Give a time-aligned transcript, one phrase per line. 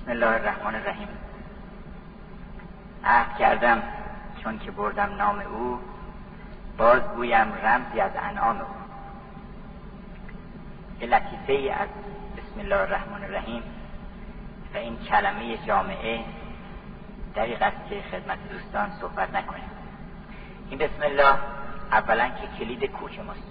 [0.00, 1.08] بسم الله الرحمن الرحیم.
[3.04, 3.82] عهد کردم
[4.42, 5.78] چون که بردم نام او
[6.78, 8.66] باز گویم رمزی از انعام او.
[11.00, 11.88] یه لطیفه ای از
[12.36, 13.62] بسم الله الرحمن الرحیم
[14.74, 16.24] و این کلمه جامعه
[17.34, 19.70] دریق است که خدمت دوستان صحبت نکنیم.
[20.70, 21.34] این بسم الله
[21.92, 23.42] اولا که کلید کوچ ماست.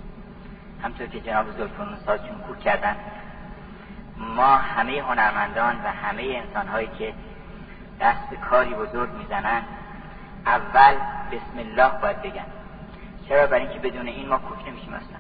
[0.84, 2.96] همطور که جناب زلفون استاد چون کوک کردن
[4.20, 7.14] ما همه هنرمندان و همه انسانهایی که
[8.02, 9.62] دست کاری بزرگ می‌زنن
[10.46, 10.96] اول
[11.32, 12.46] بسم الله باید بگن.
[13.28, 15.18] چرا؟ برای اینکه بدون این ما کوک نمیشیم اصلا.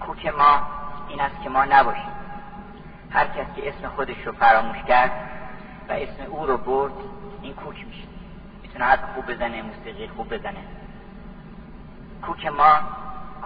[0.00, 0.62] کوک ما
[1.08, 2.12] این است که ما نباشیم.
[3.10, 5.10] هر کس که اسم خودش رو فراموش کرد
[5.88, 6.92] و اسم او رو برد
[7.42, 8.08] این کوک میشه.
[8.62, 10.64] می‌تونه حرف خوب بزنه موسیقی خوب بزنه.
[12.22, 12.78] کوک ما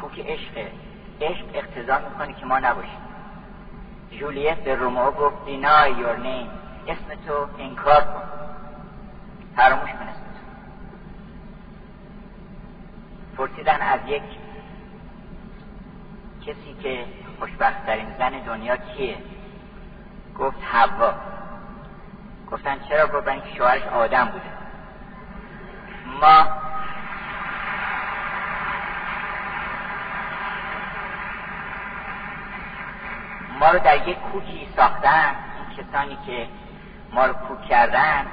[0.01, 0.73] کوک عشقه.
[1.21, 3.08] عشق اقتضا می‌کنه که ما نباشیم.
[4.11, 6.51] جولیت به رومو گفت دینای یور نیم
[6.87, 8.23] اسم تو انکار کن.
[9.57, 10.43] فراموش کن اسم تو.
[13.37, 14.23] پرسیدن از یک
[16.41, 17.05] کسی که
[17.39, 19.17] خوشبختترین زن دنیا کیه؟
[20.39, 21.15] گفت حوا.
[22.51, 24.51] گفتن چرا؟ گفت شوهرش آدم بوده.
[26.21, 26.58] ما
[33.61, 36.47] ما رو در یک کوکی ساختن این کسانی که
[37.13, 38.27] ما رو کوک کردن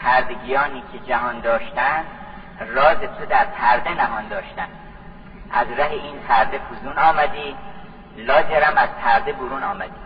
[0.00, 2.04] پردگیانی که جهان داشتن
[2.60, 4.68] راز تو در پرده نهان داشتن.
[5.52, 7.56] از ره این پرده فزون آمدی
[8.16, 10.00] لاجرم از پرده برون آمدی.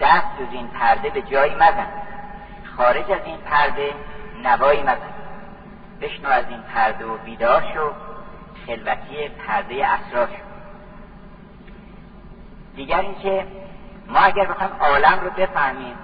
[0.00, 1.86] دست جز این پرده به جایی مزن.
[2.76, 3.94] خارج از این پرده
[4.42, 5.14] نوایی مزن.
[6.00, 7.92] بشنو از این پرده و بیدار شو.
[8.66, 10.55] خلوتی پرده اسرار شو.
[12.76, 13.46] دیگر اینکه
[14.08, 15.96] ما اگر بخوایم عالم رو بفهمیم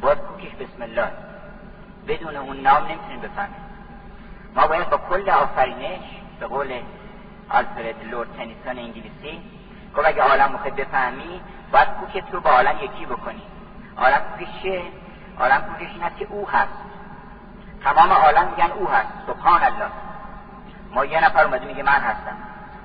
[0.00, 1.10] باید کوکش بسم الله.
[2.08, 3.62] بدون اون نام نمی‌تونیم بفهمیم.
[4.56, 6.04] ما باید با کل آفرینش
[6.40, 6.80] به قول
[7.50, 9.42] آلفرد لورد تنیسون انگلیسی
[9.96, 11.40] گفت اگه عالم رو بفهمی
[11.72, 13.42] باید کوکت رو با عالم یکی بکنی.
[13.98, 14.82] عالم کوکش
[15.40, 16.82] عالم کوکش این هست که او هست.
[17.84, 19.08] تمام عالم میگن او هست.
[19.26, 19.90] سبحان الله.
[20.94, 22.36] ما یه نفر اومده میگه من هستم.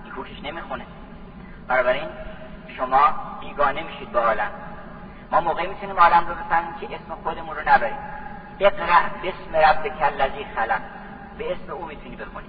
[0.03, 0.85] این کوکش نمی‌خونه.
[1.69, 2.07] این
[2.77, 4.51] شما بیگانه میشید با عالم.
[5.31, 7.97] ما موقعی می‌تونیم عالم رو بفهمیم که اسم خودمون رو نبریم.
[8.59, 10.81] اقرأ بسم ربک الذی خلق.
[11.37, 12.47] به اسم او می‌تونی بخونی.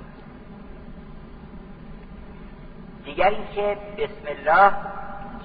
[3.04, 4.72] دیگر اینکه بسم الله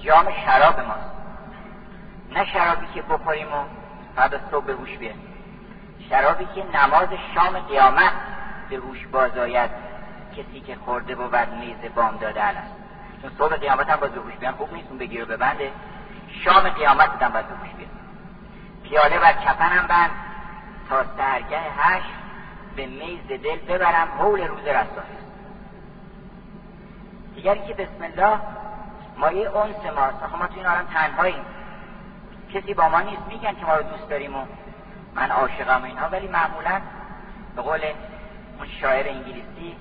[0.00, 1.14] جام شراب ماست.
[2.32, 3.64] نه شرابی که بخوریم و
[4.16, 5.22] بعد صبح به هوش بیاریم
[6.10, 8.12] شرابی که نماز شام قیامت
[8.70, 9.70] به هوش باز آید.
[10.36, 12.83] کسی که خورده بود میز بام داده است.
[13.22, 15.72] چون صبح قیامت هم باز به بیان خوب نیست اون بگیر و ببنده
[16.44, 17.74] شام قیامت هم باید به بیان
[18.82, 20.10] پیاله بر کفنم بند.
[20.88, 22.02] تا سرگه هش
[22.76, 24.08] به میز دل ببرم.
[24.18, 25.18] حول روز رسانی
[27.34, 28.38] دیگری که بسم الله
[29.16, 30.22] مایه اونس ماست.
[30.22, 31.44] آخه ما تو این عالم تنهاییم.
[32.54, 33.22] کسی با ما نیست.
[33.28, 34.44] میگن که ما رو دوست داریم و
[35.14, 36.08] من عاشقم و اینها.
[36.08, 36.80] ولی معمولا
[37.56, 37.80] به قول
[38.58, 39.76] اون شاعر انگلیسی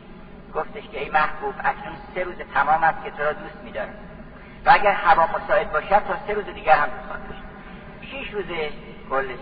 [0.55, 3.93] گفتش که ای محبوب اکنون سه روز تمام است که تو را دوست میدارم.
[4.65, 7.23] و اگر هوا مساعد باشد تا سه روز دیگر هم دوست خواهد
[8.01, 8.45] شیش روز
[9.09, 9.39] کلش.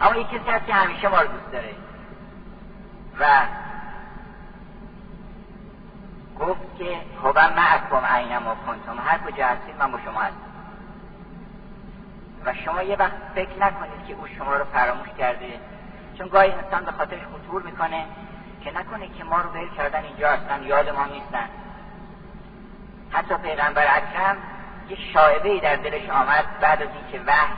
[0.00, 1.74] اما یک کسی هست که همیشه ما رو دوست داره.
[3.20, 3.26] و
[6.40, 8.98] گفت که هوم معکم اینم و کنتم.
[9.06, 10.36] هر کجا هستید من با شما هستم.
[12.44, 15.60] و شما یه وقت فکر نکنید که او شما رو فراموش کرده.
[16.18, 18.04] چون گاهی انسان به خاطرش خطور می‌کنه.
[18.64, 21.48] که نکنه که ما رو ول کردن اینجا هستن یاد ما نیستن.
[23.10, 24.36] حتی پیغمبر اکرم
[24.88, 27.52] یه شاعبه در دلش آمد بعد از اینکه وحی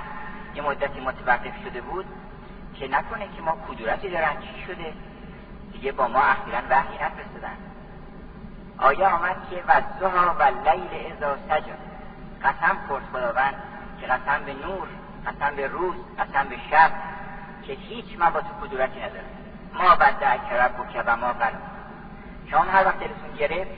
[0.55, 2.07] یه مدتی متوقف شده بود
[2.75, 4.93] که نکنه که ما کدورتی دارن چی شده؟
[5.73, 7.57] دیگه با ما اخیرا وحی نفرستادن.
[8.79, 11.75] آیا آمد که وزها و لیل ازا سجا
[12.45, 13.55] قسم خورد خداوند
[14.01, 14.89] که قسم به نور
[15.27, 16.93] قسم به روز قسم به شب
[17.63, 19.40] که هیچ من با تو کدورتی ندارم
[19.75, 21.63] ما بده رب و که و ما قلب
[22.51, 23.71] شما هر وقت دلتون گرفت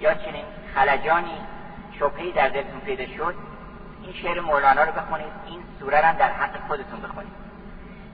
[0.00, 0.44] یا چنین
[0.74, 1.38] خلجانی
[1.98, 3.34] شبهی در دلتون پیدا شد
[4.02, 7.32] این شعر مولانا رو بخونید این سوره هم در حق خودتون بخونید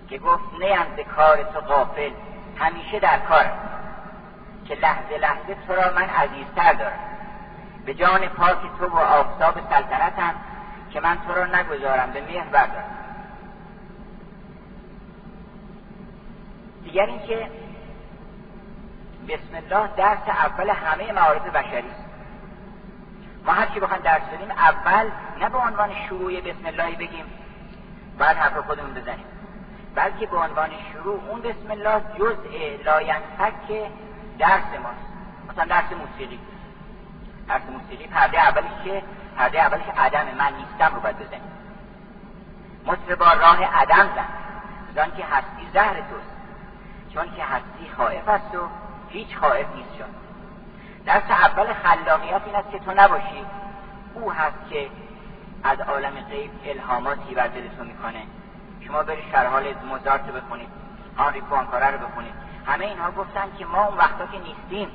[0.08, 2.10] که گفت نیم کار تو غافل
[2.58, 3.44] همیشه در کار
[4.64, 6.98] که لحظه لحظه تو را من عزیزتر دارم.
[7.86, 10.34] به جان پاک تو و آفتاب سلطنتم
[10.90, 13.05] که من تو را نگذارم به مهر بردارم
[16.86, 17.50] دیگر اینکه
[19.28, 22.04] بسم الله درس اول همه معارف بشری است.
[23.46, 25.10] ما هر چی بخوایم درس بدیم اول
[25.40, 27.24] نه به عنوان شروع بسم الله بگیم
[28.18, 29.24] بعد حرف خودمون بزنیم.
[29.94, 33.90] بلکه به عنوان شروع اون بسم الله جزء لاینفک
[34.38, 35.06] درس ماست.
[35.50, 36.38] مثلا درس موسیقی.
[37.48, 39.02] درس موسیقی پرده اولی که
[39.36, 41.52] پرده که عدم من نیستم رو باید بزنیم.
[42.86, 44.28] مطربا راه عدم زن.
[44.94, 46.35] زن که هستی زهر توست.
[47.16, 48.68] چون که هستی خائف است و
[49.08, 50.06] هیچ خائف نیست چون
[51.06, 53.44] درس اول خلاقیت این است که تو نباشی.
[54.14, 54.90] او هست که
[55.64, 58.22] از عالم غیب الهاماتی بر دل تو می‌کنه.
[58.86, 60.68] شما برید شرحال موزارت رو بخونید
[61.16, 62.34] آنری پوانکاره رو بخونید.
[62.66, 64.88] همه اینها گفتن که ما اون وقتا که نیستیم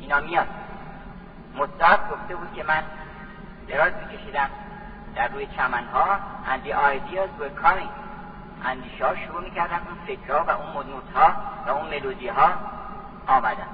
[0.00, 0.48] اینا میاد.
[1.54, 2.82] مزارت گفته بود که من
[3.68, 4.50] دراز میکشیدم.
[5.14, 8.09] در روی چمنها and the ideas were coming.
[8.64, 11.34] اندیشه ها شروع می‌کردن اون فکرها و اون ها
[11.66, 12.50] و اون ملودی ها
[13.26, 13.66] آمدن.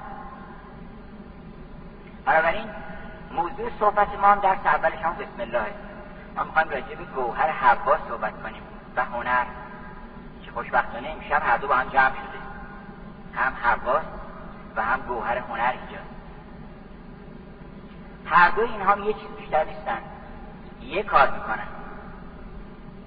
[2.24, 2.68] بنابراین
[3.32, 5.66] موضوع صحبت ما هم در اولش هم بسم الله.
[6.36, 8.62] ما می‌خوایم راجع به گوهر حوا صحبت کنیم
[8.96, 9.44] و هنر
[10.44, 12.38] که خوشبختانه امشب هر دو با هم جمع شده.
[13.34, 14.06] هم حواست
[14.76, 16.16] و هم گوهر هنر اینجاست
[18.26, 19.98] هر دو اینها یه چیز بیشتر نیستن
[20.80, 21.68] یه کار می‌کنن.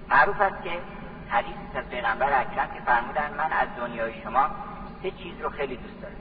[0.09, 0.81] معروف است که
[1.29, 4.49] حدیث از پیغمبر اکرم که فرمودن من از دنیای شما
[5.03, 6.15] سه چیز رو خیلی دوست دارم.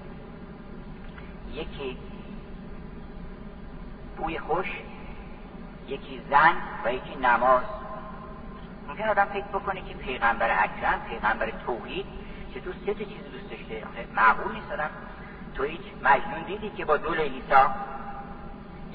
[1.52, 1.98] یکی
[4.16, 4.66] بوی خوش
[5.88, 7.64] یکی زن و یکی نماز.
[8.88, 12.06] ممکن آدم فکر بکنه که پیغمبر اکرم پیغمبر توحید
[12.54, 13.82] که تو سه چیز دوست داشته.
[14.16, 14.90] معقول نیست آدم.
[15.54, 17.70] تو هیچ مجنون دیدی که با دو لیلیسا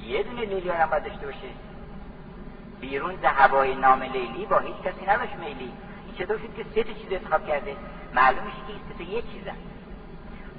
[0.04, 1.48] یه دونه لیلی هم باید داشته باشه؟
[2.81, 5.71] بیرون ز هوای نام لیلی با هیچ کسی نباشه میلی.
[6.18, 7.75] چطور شد که سه چیز انتخاب کرده؟
[8.13, 9.56] معلوم میشه که این یه چیزن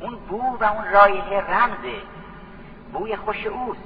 [0.00, 1.96] اون بو و اون رایحه رمزه.
[2.92, 3.80] بوی خوش اوست.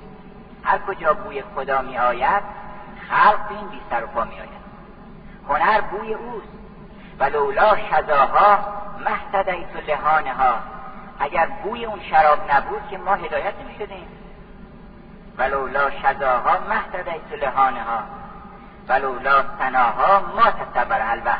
[0.65, 2.43] هر کجا بوی خدا می آید
[3.09, 4.59] خلق این بی سر و پا می آید
[5.49, 6.59] هنر بوی اوست.
[7.19, 8.59] و لولا شزاها
[9.05, 10.55] محتدیت لحانه ها
[11.21, 14.09] اگر بوی اون شراب نبود که ما هدایت نمی شدیم
[15.39, 18.03] ولولا شزاها محتدیت لحانه ها
[18.89, 21.39] ولولا سناها ما تصبر یه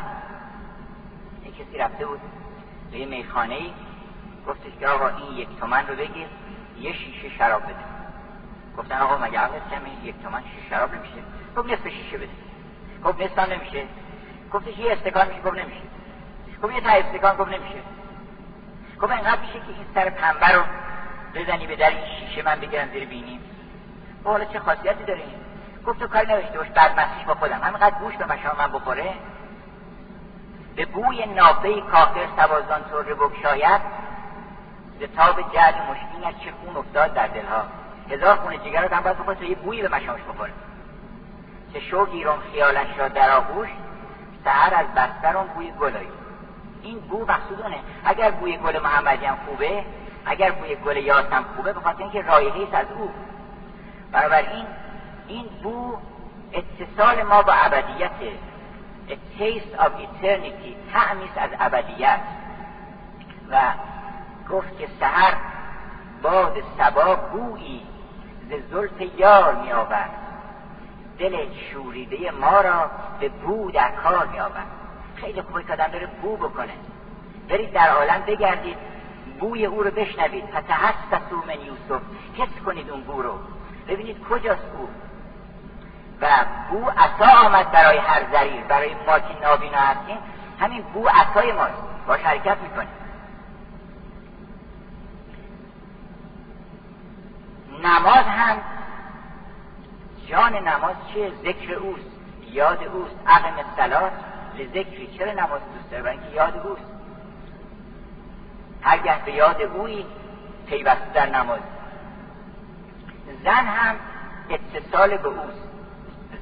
[1.59, 2.19] کسی رفته بود
[2.91, 3.71] به یه میخانه ای
[4.47, 6.27] گفتش که آقا این یک تومن رو بگیر
[6.79, 7.75] یه شیشه شراب بده.
[8.77, 11.23] گفتن آقا مگه عقل کمی یک تومن شیشه شراب نمیشه.
[11.57, 12.29] گفت نصف شیشه بده.
[13.05, 13.83] گفت نصف نمیشه.
[14.53, 15.81] گفتش یه استکان میشه گفت نمیشه.
[16.63, 17.81] گفت یه تا استکان گفت نمیشه.
[19.01, 20.63] گفت اینقدر میشه که این سر پنبه رو
[21.35, 23.39] بزنی به در این شیشه من بگیرم زیر بینیم
[24.23, 25.39] حالا چه خاصیتی داره این
[25.85, 27.61] گفت تو کاری نداشته باش بعد مسیح با خودم.
[27.63, 29.13] همینقدر گوش به مشام من بخوره.
[30.75, 33.81] به بوی نافه کافر سوازان طور بکشاید
[34.99, 35.73] به تاب جد
[36.25, 37.63] از چه خون افتاد در دلها.
[38.09, 40.51] هزار خون جگر هم باید بخوره تا یه بویی به مشامش بخوره.
[41.73, 43.69] چه شو گیرم خیالش را در آغوش
[44.43, 46.09] سهر از بستر اون بوی گلایی.
[46.83, 47.79] این بو مقصودونه.
[48.05, 49.83] اگر بوی گل محمدی هم خوبه
[50.25, 53.11] اگر بوی گل یاس هم خوبه به خاطر اینکه رایحه از او.
[54.37, 54.65] این
[55.27, 55.97] این بو
[56.53, 58.11] اتصال ما با ابدیت
[59.09, 60.75] A taste of eternity.
[60.93, 62.19] تعمیست از ابدیت
[63.51, 63.61] و
[64.51, 65.37] گفت که سهر
[66.21, 67.81] باد سبا بویی
[68.49, 70.09] ز زلف یار می آورد
[71.19, 71.37] دل
[71.71, 74.67] شوریده ما را به بو در کار می آورد
[75.15, 76.73] خیلی خوبه که آدم بره بو بکنه.
[77.49, 78.77] برید در عالم بگردید
[79.39, 80.45] بوی او رو بشنوید.
[80.45, 82.01] فتحسسو من یوسف.
[82.37, 83.39] حس کنید اون بو رو.
[83.87, 84.87] ببینید کجاست او.
[86.21, 86.27] و
[86.69, 90.17] بو عصا آمد برای هر زریر برای ما که نابینا هستیم
[90.59, 91.81] همین بو عصای ماست.
[92.07, 92.89] با شرکت می‌کنیم.
[97.83, 98.57] نماز هم
[100.27, 102.11] جان نماز چه ذکر اوست.
[102.51, 103.15] یاد اوست.
[103.27, 104.11] عقم سلات
[104.73, 105.17] ذکری.
[105.17, 106.81] چرا نماز دوست داره؟ یاد اوست.
[108.81, 110.05] هرگه به یاد اوی
[110.67, 111.59] پیوسته در نماز.
[113.43, 113.95] زن هم
[114.49, 115.68] اتصال به اوست.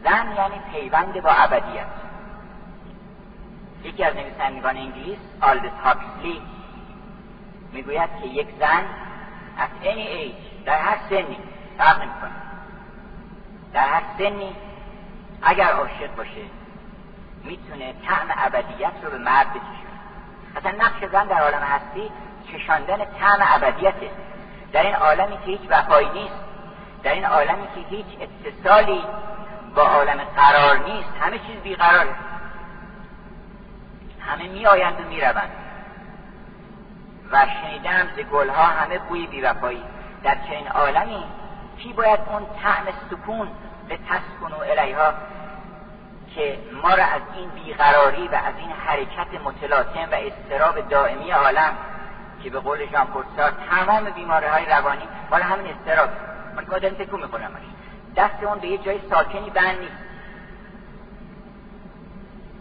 [0.03, 1.85] زن یعنی پیوند با ابدیت.
[3.83, 6.41] یکی از نویسندگان انگلیس آلدس هاکسلی
[7.73, 8.83] می‌گوید که یک زن
[9.57, 11.37] at any age در هر سنی
[11.77, 12.31] فرق نمی‌کنه.
[13.73, 14.55] در هر سنی
[15.41, 16.41] اگر عاشق باشه
[17.43, 19.97] می‌تونه طعم ابدیت رو به مرد بچشونه
[20.55, 22.11] اصلا نقش زن در عالم هستی
[22.51, 24.11] چشاندن طعم ابدیته.
[24.73, 26.35] در این عالمی که هیچ وفایی نیست
[27.03, 29.03] در این عالمی که هیچ اتصالی
[29.77, 31.10] با عالم قرار نیست.
[31.22, 32.15] همه چیز بیقراره.
[34.19, 35.51] همه می آیند و می روند
[37.31, 39.84] و شنیدم ز گلها همه بوی بیوفایی.
[40.24, 41.24] در چنین عالمی
[41.77, 43.48] کی باید اون طعم سکون
[43.89, 45.13] به تسکن و الیها
[46.36, 51.72] که ما را از این بیقراری و از این حرکت متلاطم و استراب دائمی عالم
[52.43, 53.07] که به قول ژان
[53.69, 56.09] تمام بیماری های روانی حالا همین اضطراب
[56.55, 57.51] من که آدم تکون می‌خورم
[58.17, 60.07] دست اون به یه جای ساکنی بند نیست.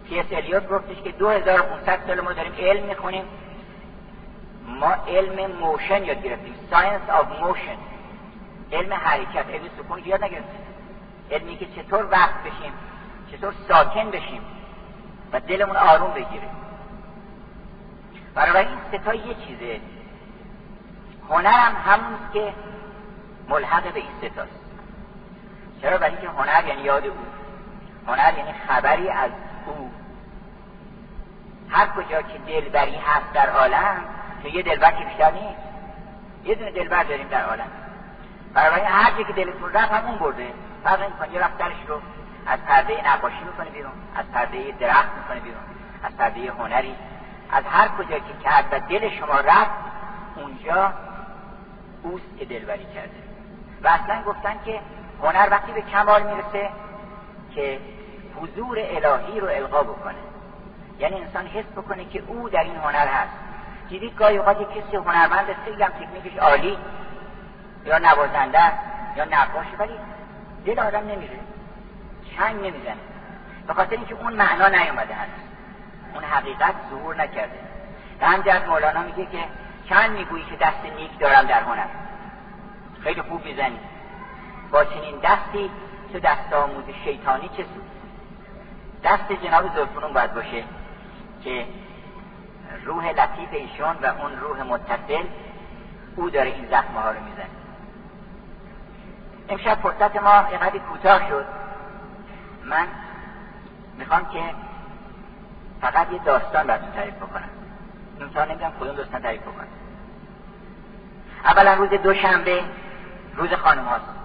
[0.09, 3.25] تی اس الیوت گفتش که 2500 سال ما داریم علم می‌خونیم.
[4.67, 6.55] ما علم motion یاد گرفتیم.
[6.71, 7.77] science of motion
[8.73, 9.47] علم حرکت.
[9.51, 10.61] علم سکون یاد نگرفتیم.
[11.31, 12.73] علمی که چطور وقت بشیم
[13.33, 14.41] چطور ساکن بشیم
[15.33, 16.49] و دلمون آروم بگیره.
[18.35, 19.81] برای این ستا یه چیزه.
[21.31, 22.53] هنرم همون که
[23.49, 24.66] ملحق به این ستاست
[25.83, 27.17] چرا برای اینکه هنر یعنی یاد او.
[28.07, 29.31] هنر یعنی خبری از
[29.67, 29.91] او.
[31.71, 33.97] هر کجا که دلبری هست در عالم
[34.43, 35.61] که یه دلبر که بیشتر نیست.
[36.45, 37.71] یه دونه دلبر داریم در عالم.
[38.55, 40.53] برای هر که دلتون رفت همون برده.
[40.85, 42.01] فرق این یه رفت رو
[42.47, 45.61] از پرده نقاشی می‌کنه بیرون از پرده درخت می‌کنه بیرون
[46.03, 46.95] از پرده هنری.
[47.53, 49.71] از هر کجا که کرد و دل شما رفت
[50.37, 50.93] اونجا
[52.03, 53.23] اوست که دلبری کرده.
[53.83, 54.81] و اصلا گفتن که
[55.23, 56.71] هنر وقتی به کمال می‌رسه
[57.55, 57.81] که
[58.37, 60.15] حضور الهی رو القا بکنه.
[60.99, 63.33] یعنی انسان حس بکنه که او در این هنر هست.
[63.89, 66.79] دیدید گاهی اوقات کسی هنرمند خیلی هم تکنیکش عالی
[67.85, 68.73] یا نوازنده
[69.17, 69.93] یا نقاش ولی
[70.67, 71.39] دل آدم نمیره.
[72.37, 72.97] چنگ نمی‌زنه.
[73.67, 75.31] به خاطر اینکه اون معنا نیومده هست.
[76.15, 77.59] اون حقیقت ظهور نکرده.
[78.21, 79.45] و همجرد مولانا میگه که
[79.89, 81.87] چند می‌گویی که دست نیک دارم در هنر.
[83.01, 83.79] خیلی خوب می‌زنی.
[84.73, 85.71] با چنین دستی
[86.13, 87.87] تو دست آموز شیطانی چه سود.
[89.05, 90.65] دست جناب زلفونون باید باشه
[91.45, 91.67] که
[92.85, 95.25] روح لطیف ایشون و اون روح متصل
[96.17, 97.47] او داره این زخمه ها رو می‌زنه.
[99.49, 100.45] امشب فرصت ما
[100.75, 101.45] یه کوتاه شد.
[102.65, 102.87] من
[103.99, 104.43] می‌خوام که
[105.81, 107.49] فقط یه داستان براتون تعریف بکنم.
[108.21, 109.69] امتحان نمی‌دونم کدوم داستان تعریف بکنم.
[111.45, 112.65] اولا روز دوشنبه
[113.37, 114.16] روز خانم هاست.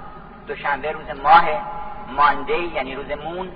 [0.51, 1.43] دوشنبه روز ماه
[2.15, 3.51] مانده یعنی روز مون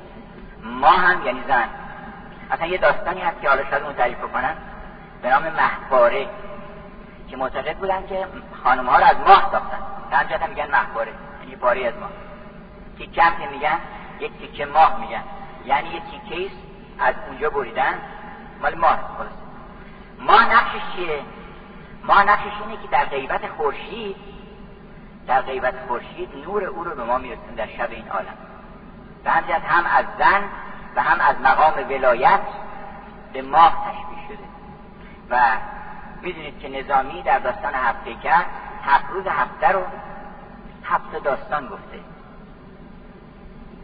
[0.63, 1.69] ماه هم یعنی زن.
[2.51, 4.55] اصلا یه داستانی هست که حالا شاید اون تعریف بکنم.
[5.21, 6.27] به نام محباره
[7.29, 8.27] که معتقد بودن که
[8.63, 9.79] خانم ها رو از ماه ساختن.
[10.11, 11.11] در هم میگن محباره
[11.43, 12.09] یعنی باری از ماه.
[12.97, 13.79] تیکه هم که میگن
[14.19, 15.23] یک تیکه ماه میگن.
[15.65, 16.51] یعنی یه تیکه
[16.99, 17.93] از اونجا بریدن
[18.61, 19.31] مال ماه خلاص
[20.19, 21.19] ماه نقشش چیه؟
[22.03, 24.15] ماه نقشش اینه که در غیبت خورشید
[25.27, 28.37] در غیبت خورشید نور او رو به ما میرسون در شب این عالم.
[29.23, 30.43] به همجد هم از زن
[30.95, 32.39] و هم از مقام ولایت
[33.33, 34.43] به ماه تشبیه شده.
[35.29, 35.57] و
[36.21, 38.45] می‌دونید که نظامی در داستان هفته کرد
[38.83, 39.83] هفت روز هفته رو
[40.83, 41.99] هفت داستان گفته.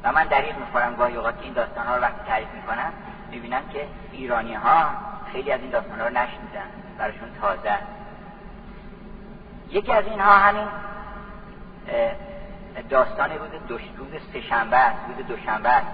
[0.04, 2.94] و من دریغ می‌خورم گاهی اوقات این داستان ها رو وقتی تعریف می‌کنم
[3.32, 4.86] می‌بینم که ایرانی ها
[5.32, 6.68] خیلی از این داستان ها رو نشنیدن
[6.98, 7.78] براشون تازه.
[9.70, 10.68] یکی از اینها همین
[12.90, 14.14] داستان روز دوش روز
[14.74, 15.88] است روز دوشنبه است.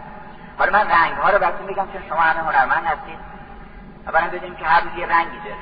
[0.57, 3.19] حالا من رنگ ها رو براتون میگم چون شما همه هنرمند هستید.
[4.07, 5.55] اولا بدونیم که هر روز یه رنگی داره.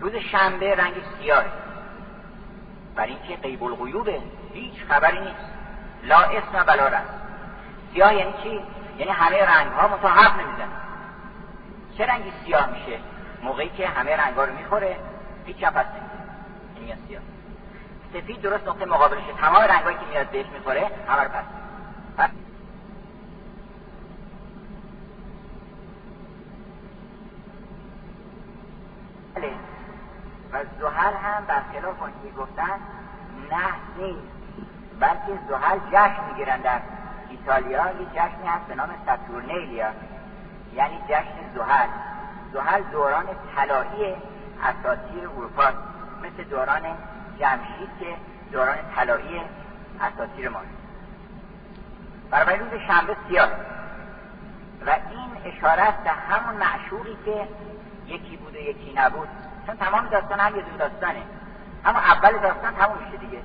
[0.00, 1.44] روز شنبه رنگ سیاه
[2.96, 4.20] برای اینکه قیب الغیوبه
[4.52, 5.52] هیچ خبری نیست.
[6.02, 7.06] لا اسم بلا رنگ.
[7.94, 8.60] سیاه یعنی چی؟
[8.98, 10.68] یعنی همه رنگ ها متا حرف نمیزن
[11.98, 12.98] چه رنگی سیاه میشه؟
[13.42, 14.96] موقعی که همه رنگ ها رو می‌خوره
[15.46, 15.86] هیچ هم پس
[16.76, 17.22] این سیاه.
[18.12, 21.44] سفید درست نقطه مقابلشه تمام رنگایی که میاد بهش می‌خوره همه رو پس
[29.34, 29.50] بله.
[30.52, 32.80] و زحل هم برخلاف که گفتن
[33.50, 33.66] نه
[33.98, 34.18] نیست.
[35.00, 36.80] بلکه زحل جشن می‌گیرن در
[37.30, 39.88] ایتالیا یه جشنی هست به نام ساتورنیلیا.
[40.74, 41.88] یعنی جشن زحل.
[42.52, 44.16] زحل دوران طلایی
[44.62, 45.72] اساطیر اروپا
[46.22, 46.82] مثل دوران
[47.40, 48.06] جمشید که
[48.52, 49.40] دوران طلایی
[50.00, 50.60] اساطیر ما
[52.30, 53.48] برای روز شنبه سیاه.
[54.86, 57.48] و این اشاره است به همون معشوقی که
[58.06, 59.28] یکی بود و یکی نبود.
[59.66, 61.22] چون تمام داستان هم یه دو داستانه.
[61.84, 63.42] اما اول داستان تموم میشه دیگه.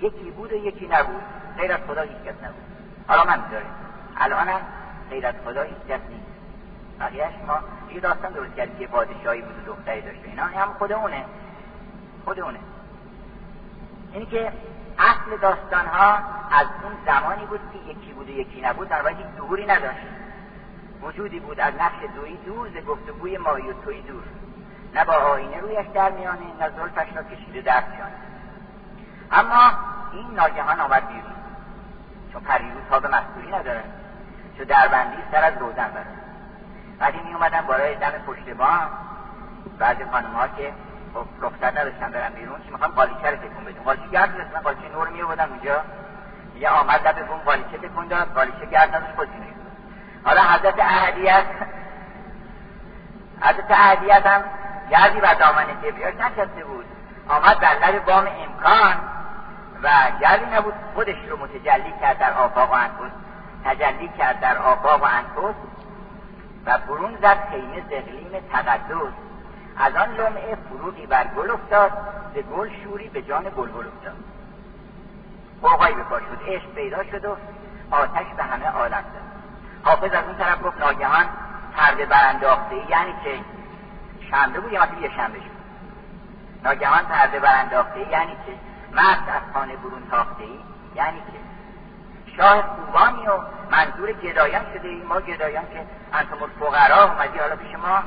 [0.00, 1.22] یکی بود و یکی نبود.
[1.58, 2.64] غیر از خدا هیچ کس نبود.
[3.08, 3.70] حالا من داریم
[4.16, 4.60] الان هم
[5.10, 6.28] غیر از خدا هیچ کس نیست.
[7.00, 7.58] بقیهش ما
[7.94, 10.44] یه داستان درست که پادشاهی بود و دختری داشت اینا.
[10.44, 11.24] هم خود اونه
[12.28, 12.58] خود اونه
[14.12, 14.52] اینی که
[14.98, 16.14] اصل داستان ها
[16.50, 20.06] از اون زمانی بود که یکی بود و یکی نبود در هیچ ظهوری نداشت.
[21.02, 24.22] وجودی بود از نقش دویی دور ز گفتگوی مایی و توی دور.
[24.94, 28.12] نه با آینه رویش در میانه نه زلفش را کشیده در جان
[29.32, 29.72] اما
[30.12, 31.34] این ناگهان آمد بیرون.
[32.32, 33.84] چون پریرو به مستوری نداره
[34.58, 36.06] تو دربندی سر از روزن برد
[37.00, 38.90] وقتی می اومدن برای دم پشت بام.
[39.78, 40.72] بعضی خانم ها که
[41.40, 42.62] رخصت نداشتن برن بیرون.
[42.62, 43.82] که می‌خوام؟ قالیچه رو تکون بدیم.
[43.82, 45.82] قالیچه گرد رسن قالیچه نور می آوردن اونجا
[46.56, 48.34] یه آمد لب بوم قالیچه تکون داد.
[48.34, 49.30] قالیچه گرد نداشت خودش
[50.24, 51.44] حالا حضرت اهدیت
[53.40, 54.44] حضرت اهدیت هم
[54.90, 56.84] گردی بر دامن جبریل نشسته بود.
[57.28, 58.96] آمد در لب بام امکان
[59.82, 60.74] و گردی نبود.
[60.94, 63.12] خودش رو متجلی کرد در آفاق و انفس
[63.64, 65.54] تجلی کرد در آفاق و انفس
[66.66, 69.27] و برون زد خیمه زغلیم تقدس.
[69.78, 71.92] از آن لمعه فروغی بر گل افتاد
[72.34, 74.16] به گل شوری به جان بلبل افتاد.
[75.62, 77.36] قوقایی به شد عشق پیدا شد و
[77.90, 79.28] آتش به همه عالم زد.
[79.82, 81.26] حافظ از اون طرف گفت ناگهان
[81.76, 83.40] پرده برانداخته یعنی که
[84.30, 85.58] شنبه بود یا یه شنبه شد؟
[86.64, 88.52] ناگهان پرده برانداخته یعنی که
[88.92, 90.58] مرد از خانه برون تاخته ای
[90.94, 91.38] یعنی که
[92.36, 93.32] شاه خوبانی و
[93.70, 95.02] منظور گدایان شده ای.
[95.02, 98.02] ما گدایان که انتم الفقرا اومدی حالا پیش ما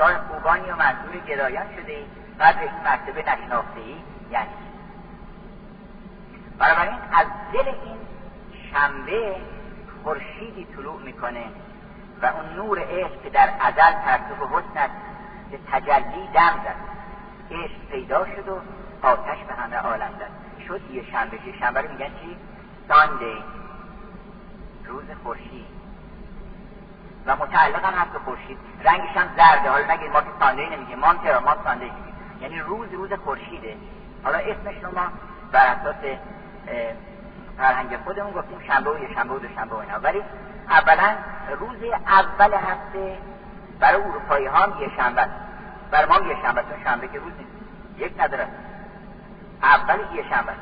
[0.00, 2.04] شاه خوبانی و منظور گدایان شده ای
[2.38, 3.96] بعد این مرتبه نشناخته ای
[4.30, 4.50] یعنی.
[6.58, 7.96] بنابراین از دل این
[8.72, 9.36] شنبه
[10.02, 11.44] خورشیدی طلوع می‌کنه
[12.22, 14.90] و اون نور عشق که در ازل پرتو حسنت
[15.50, 16.76] به تجلی دم زد.
[17.50, 18.60] عشق پیدا شد و
[19.02, 20.64] آتش به همه عالم زد.
[20.68, 22.36] شد یه شنبه شنبه رو میگن چی؟
[22.88, 23.44] ساندی
[24.84, 25.79] روز خورشید.
[27.26, 28.58] و متعلق هم هست به خورشید.
[28.84, 29.70] رنگش هم زرده.
[29.70, 31.92] حالا نگید ما که ساندی نمیگه ما چرا؟ ما ساندی
[32.40, 33.76] یعنی روز روز خورشیده.
[34.24, 35.06] حالا اسمش رو ما
[35.52, 36.18] بر اساس
[37.58, 39.98] فرهنگ خودمون گفتیم شنبه و یه شنبه و دو شنبه و اینا.
[40.02, 40.22] ولی
[40.70, 41.14] اولا
[41.58, 43.18] روز اول هفته
[43.80, 45.26] برای اروپایی ها هم یه شنبه
[45.90, 47.50] برای ما یه شنبه چون شنبه که روز نیست.
[47.98, 48.46] یک نداره.
[49.62, 50.52] اول یه شنبه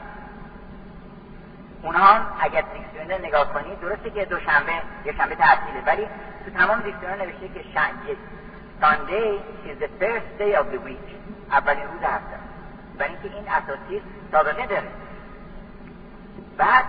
[1.83, 4.73] اونها اگر دیکسیونر نگاه کنید درسته که دوشنبه
[5.05, 6.07] یه شنبه تعطیله ولی
[6.45, 8.17] تو تمام دیکسیونر نوشته که شنبه
[8.81, 11.09] Sunday is the first day of the week
[11.51, 12.39] اولین روز هفته.
[12.99, 14.89] برای اینکه این اساسی سابقه داره.
[16.57, 16.85] بعد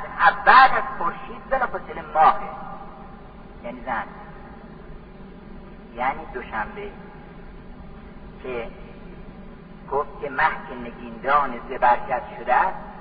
[0.46, 2.50] بعد از خورشید بلافاصله ماهه.
[3.64, 4.04] یعنی زن.
[5.96, 6.92] یعنی دوشنبه.
[8.44, 8.68] که
[9.92, 12.56] گفت که مه که نگیندان زبرجد شده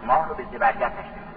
[0.06, 1.27] ماه رو به می‌کنن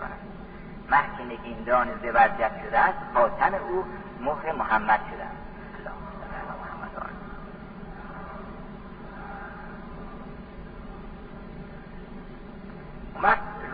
[0.92, 3.86] مه که نگیندان زبرجد شده است خاتم او
[4.22, 5.42] مهر محمد شده است.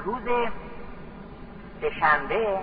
[0.07, 0.49] روز
[1.81, 2.59] سهشنبه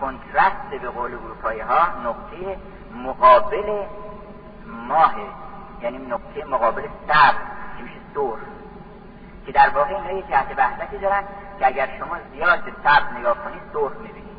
[0.00, 2.58] کنترست به قول اروپایی ها نقطه
[3.04, 3.86] مقابل
[4.88, 5.14] ماه
[5.82, 7.32] یعنی نقطه مقابل سر
[7.76, 8.38] که میشه دور
[9.46, 11.24] که در واقع اینا یه جهت وحدتی دارن.
[11.58, 14.36] که اگر شما زیاد به سبز نگاه کنید سرخ می‌بینید.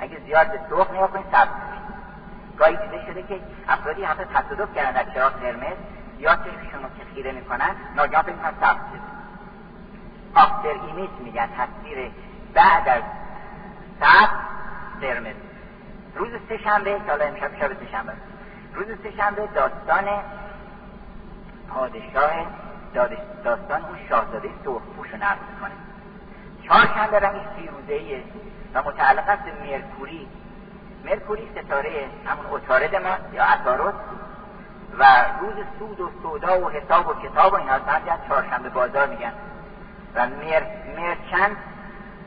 [0.00, 1.96] اگه زیاد به سرخ نگاه کنید سبز می‌بینید.
[2.58, 5.76] گاهی دیده شده که افرادی حتی تصادف کردن در چراغ قرمز
[6.18, 9.00] یا چشمشون رو که خیره می‌کنن ناگهان فکر می‌کنن سبز شده
[10.34, 12.10] آفتر ایمیج میگن تصویر
[12.54, 13.02] بعد از
[14.00, 15.36] سبز قرمز.
[16.14, 18.12] روز سه شنبه حالا امشب شب سه شنبه
[18.74, 20.04] روز سه شنبه داستان
[21.68, 22.46] پادشاه
[23.44, 25.72] داستان اون شاهزاده سرخپوش رو نقل می‌کنه.
[26.68, 28.22] چهارشنبه رنگش فیروزه
[28.74, 30.28] و متعلق است مرکوری.
[31.04, 33.94] مرکوری ستاره همون اتارد ما یا اتاروت
[34.98, 35.04] و
[35.40, 37.80] روز سود و سودا و حساب و کتاب و اینا از
[38.28, 39.32] چهارشنبه بازار میگن.
[40.14, 40.62] و مر...
[40.96, 41.56] مرچند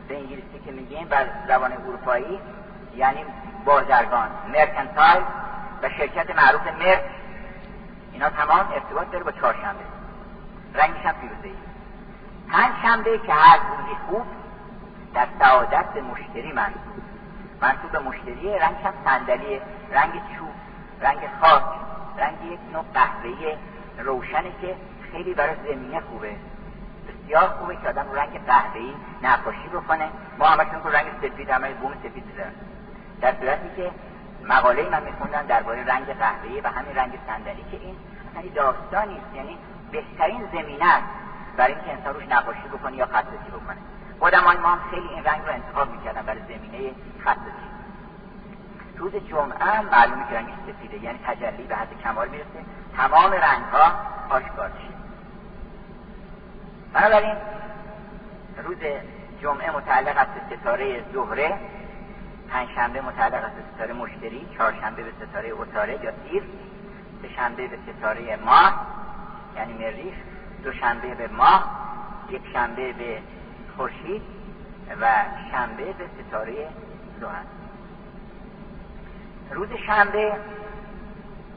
[0.08, 2.39] به انگلیسی که میگیم بر زبان اروپایی
[2.95, 3.25] یعنی
[3.65, 5.23] بازرگان مرکنتایل
[5.84, 7.04] و شرکت معروف مرک
[8.13, 9.80] اینا تمام ارتباط داره با چهارشنبه.
[10.73, 11.58] رنگش هم فیروزه
[12.51, 14.25] پنج شنبه که هر روزی خوب
[15.13, 16.81] در سعادت به مشتری منصوب
[17.62, 20.49] منصوب به مشتری رنگش هم صندلی رنگ چوب
[21.01, 21.63] رنگ خاک
[22.17, 23.57] رنگ یک نوع قهوه‌ای
[23.97, 24.75] روشنه که
[25.12, 26.35] خیلی برای زمینه خوبه.
[27.07, 30.09] بسیار خوبه که آدم رنگ قهوه‌ای نقاشی بکنه.
[30.39, 32.51] ما همشون که رنگ سفید همه بوم سفید دارن.
[33.21, 33.91] در صورتی که
[34.43, 37.95] مقاله من میخوندم درباره رنگ قهوه‌ای و همین رنگ صندلی که این
[38.55, 39.35] داستانی است.
[39.35, 39.57] یعنی
[39.91, 41.07] بهترین زمینه است.
[41.57, 43.77] برای اینکه انسان روش نقاشی بکنه یا خطاطی بکنه.
[44.19, 46.91] خودم ما هم خیلی این رنگ رو انتخاب می‌کردم برای زمینه
[47.23, 47.69] خطاطی
[48.97, 52.65] روز جمعه معلومه که رنگش سفیده یعنی تجلی به حد کمال می‌رسه.
[52.97, 53.91] تمام رنگ ها
[54.29, 54.93] آشکار میشه.
[56.93, 57.35] بنابراین
[58.63, 58.77] روز
[59.41, 61.59] جمعه متعلق است به ستاره زهره
[62.49, 66.43] پنجشنبه متعلق است به ستاره مشتری چهارشنبه به ستاره اتاره یا تیر
[67.35, 68.88] شنبه به ستاره ماه
[69.55, 70.13] یعنی مریخ.
[70.63, 71.63] دوشنبه به ماه
[72.29, 73.21] یک شنبه به
[73.77, 74.21] خورشید
[75.01, 75.05] و
[75.51, 76.67] شنبه به ستاره
[77.19, 77.45] زحل
[79.51, 80.33] روز شنبه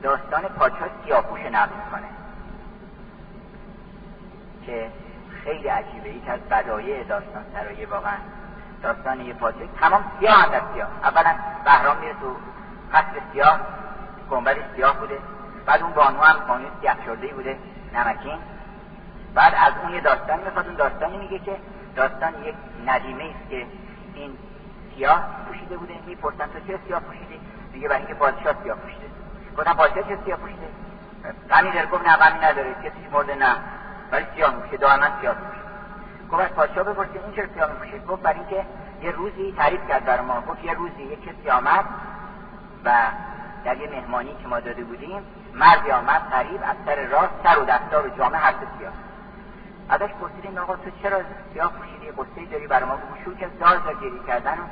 [0.02, 2.08] داستان پادشاه سیاپوش نقل کنه
[4.66, 4.90] که
[5.44, 8.16] خیلی عجیبه یک از بدایع داستان سرایی واقعا.
[8.82, 10.88] داستان یه پادشاه تمام سیاه در سیاه.
[11.04, 11.34] اولا
[11.64, 12.36] بهرام میره تو
[12.92, 13.60] قصر سیاه
[14.30, 15.18] گنبد سیاه بوده.
[15.66, 17.58] بعد اون بانو هم بانو سیاه شده بوده
[17.94, 18.38] نمکین.
[19.34, 21.56] بعد از اون یه داستانی می‌خواد اون داستانی میگه که
[21.96, 22.54] داستان یک
[22.86, 23.66] ندیمه است که
[24.14, 24.38] این
[24.94, 27.40] سیاه پوشیده بوده می‌پرسن تو چه سیاه پوشیدی؟
[27.72, 29.06] میگه برای اینکه پادشاه سیاه پوشیده.
[29.58, 30.66] گفتم پادشاه چه سیاه پوشیده؟
[31.50, 31.86] غمی داره.
[31.86, 32.74] گفت نه غمی نداره.
[32.74, 33.56] کسی مرده؟ نه.
[34.12, 34.76] ولی سیاه میپوشه.
[34.76, 35.62] دائما سیاه میپوشه.
[36.30, 38.66] گفت از پادشاه بپرسید این چرا سیاه میپوشه؟ گفت برای اینکه
[39.02, 40.40] یه روزی تعریف کرد برای ما.
[40.40, 41.84] گفت یه روزی یه کسی آمد
[42.84, 42.92] و
[43.64, 45.22] در یه مهمانی که ما داده بودیم
[45.54, 48.92] مردی آمد قریب از سر راست سر و دستار و جامعه هر سیاه
[49.88, 51.20] ازش پرسیدیم آقا تو چرا
[51.52, 53.16] سیاه پوشیدی؟ قصه داری برای ما بگو.
[53.24, 54.62] شروع که زار زار گریه کردن و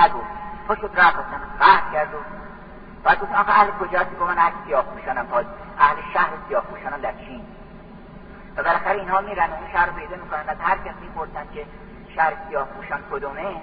[0.00, 0.26] نگفت.
[0.68, 2.18] پشت رفت اصلا قهر کرد و
[3.04, 5.26] بعد گفت آقا اهل کجا هستی؟ من اهل سیاه پوشانم
[5.78, 7.40] اهل شهر سیاه پوشانم در چین.
[8.56, 10.48] و بالاخره اینها میرن اون شهر رو پیدا می‌کنن.
[10.48, 11.66] از هر کس می‌پرسن که
[12.14, 13.56] شهر سیاه پوشان کدومه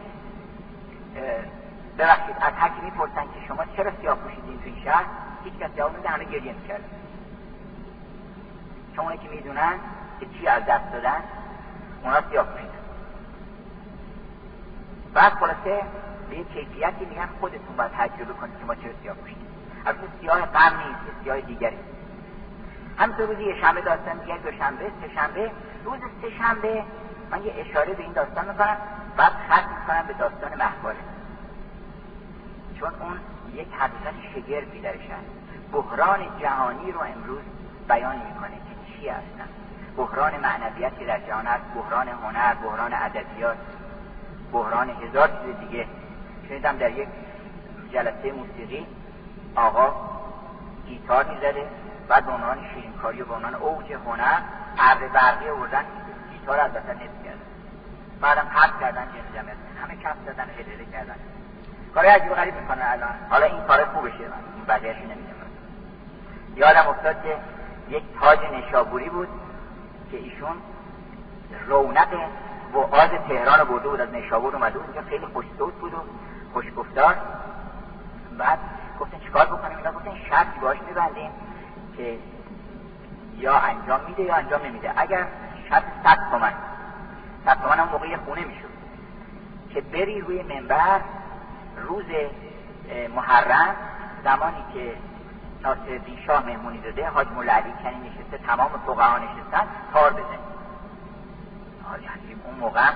[1.97, 5.05] ببخشید از هر کی می‌پرسن که شما چرا سیاه پوشیدین تو این شهر
[5.43, 6.83] هیچ کس جواب نمیده همه گریه می‌کرد
[8.95, 9.73] چون که می‌دونن
[10.19, 11.23] که چی از دست دادن
[12.03, 12.69] اونا سیاه پوشیدن
[15.13, 15.81] بعد خلاصه
[16.29, 19.47] به این کیفیتی میگن خودتون باید تجربه کنید که ما چرا سیاه پوشیدیم
[19.85, 21.77] البته سیاه غم نیست سیاه دیگری.
[22.97, 25.51] همینطور روزی یه شنبه داستان میگن دوشنبه سه شنبه
[25.85, 26.83] روز سه شنبه
[27.31, 28.77] من یه اشاره به این داستان می‌کنم
[29.17, 30.97] بعد ختم می‌کنم به داستان محباره
[32.79, 33.19] چون اون
[33.53, 35.71] یک حقیقت شگرفی درش هست.
[35.71, 37.43] بحران جهانی رو امروز
[37.87, 39.49] بیان می‌کنه که چی هستن.
[39.99, 43.57] بحران معنویتی در جهان هست بحران هنر بحران ادبیات
[44.51, 45.85] بحران هزار چیز دیگه.
[46.47, 47.07] شنیدم در یک
[47.93, 48.87] جلسه موسیقی
[49.55, 49.93] آقا
[50.87, 51.67] گیتار می‌زده
[52.07, 54.39] بعد به عنوان شیرینکاری و به عنوان اوج هنر
[54.79, 55.85] عرض برقی آوردن
[56.31, 57.39] گیتار از وسط نصف کردن.
[58.21, 61.15] بعدم حد کردن جمعیت همه کف زدن هدره کردن.
[61.95, 63.15] کار عجیب غریب می‌کنن الان.
[63.29, 64.97] حالا این کار خوبشه من بقیهش
[66.55, 67.37] یادم افتاد که
[67.89, 69.27] یک تاج نشابوری بود.
[70.11, 70.57] که ایشون
[71.67, 72.07] رونق
[72.73, 75.97] وعاز تهران رو برده بود از نشابور اومده بود اینجا خیلی خوشصوت بود و
[76.53, 77.15] خوشگفتار
[78.37, 78.59] بعد
[78.99, 81.31] گفتن چیکار بکنیم؟ اینا گفتن شرطی باش میبندیم
[81.97, 82.17] که
[83.37, 84.93] یا انجام میده یا انجام نمیده.
[84.97, 85.27] اگر
[85.69, 86.53] شرط صد تومن
[87.45, 88.69] صد تومن هم موقع خونه می‌شد
[89.69, 91.01] که بری روی منبر
[91.87, 92.05] روز
[93.15, 93.75] محرم
[94.23, 94.93] زمانی که
[95.63, 100.39] ناصرالدین شاه مهمونی داده حاج مولا علی کنی نشسته تمام فقها نشستن کار بزنی.
[102.45, 102.89] اون موقع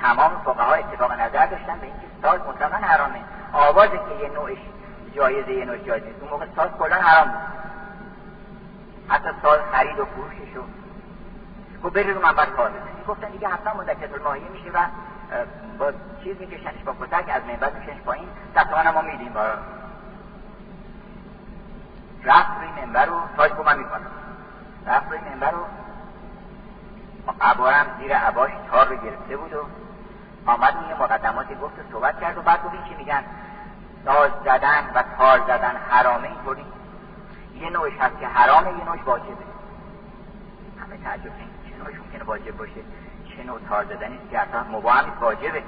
[0.00, 3.20] تمام فقها اتفاق نظر داشتن به اینکه ساز مطلقا حرامه.
[3.52, 4.58] آوازه که یه نوعش
[5.14, 6.06] جایزه یه نوع جایزه.
[6.20, 7.40] اون موقع ساز کلا حرام بود.
[9.08, 10.62] حتی ساز خرید و فروشش و
[11.84, 14.78] گفت بری رو منبر کار بزنی گفتن دیگه حتما مدکت الماهیه میشه و
[15.78, 15.92] با
[16.24, 18.28] چیز میکشنش با کتک از منبر میکشنش پایین.
[18.56, 19.44] دستوان ما میدیم با
[22.24, 24.10] رفت روی منبر رو تاج من می‌کنم
[24.86, 25.64] رفت روی منبر رو
[27.40, 29.66] عبارم زیر عباش تار رو گرفته بود و
[30.46, 33.24] آمد یه مقدماتی گفت و صحبت کرد و بعد این که میگن؟
[34.04, 36.64] ساز زدن و تار زدن حرامه اینطوری.
[37.54, 39.44] یه نوعش هست که حرامه یه نوعش واجبه.
[40.80, 41.32] همه تعجب
[41.68, 42.80] چه نوعش ممکنه واجب باشه.
[43.36, 45.62] چه نوع تار زدنی که اصلا مباهم واجبه.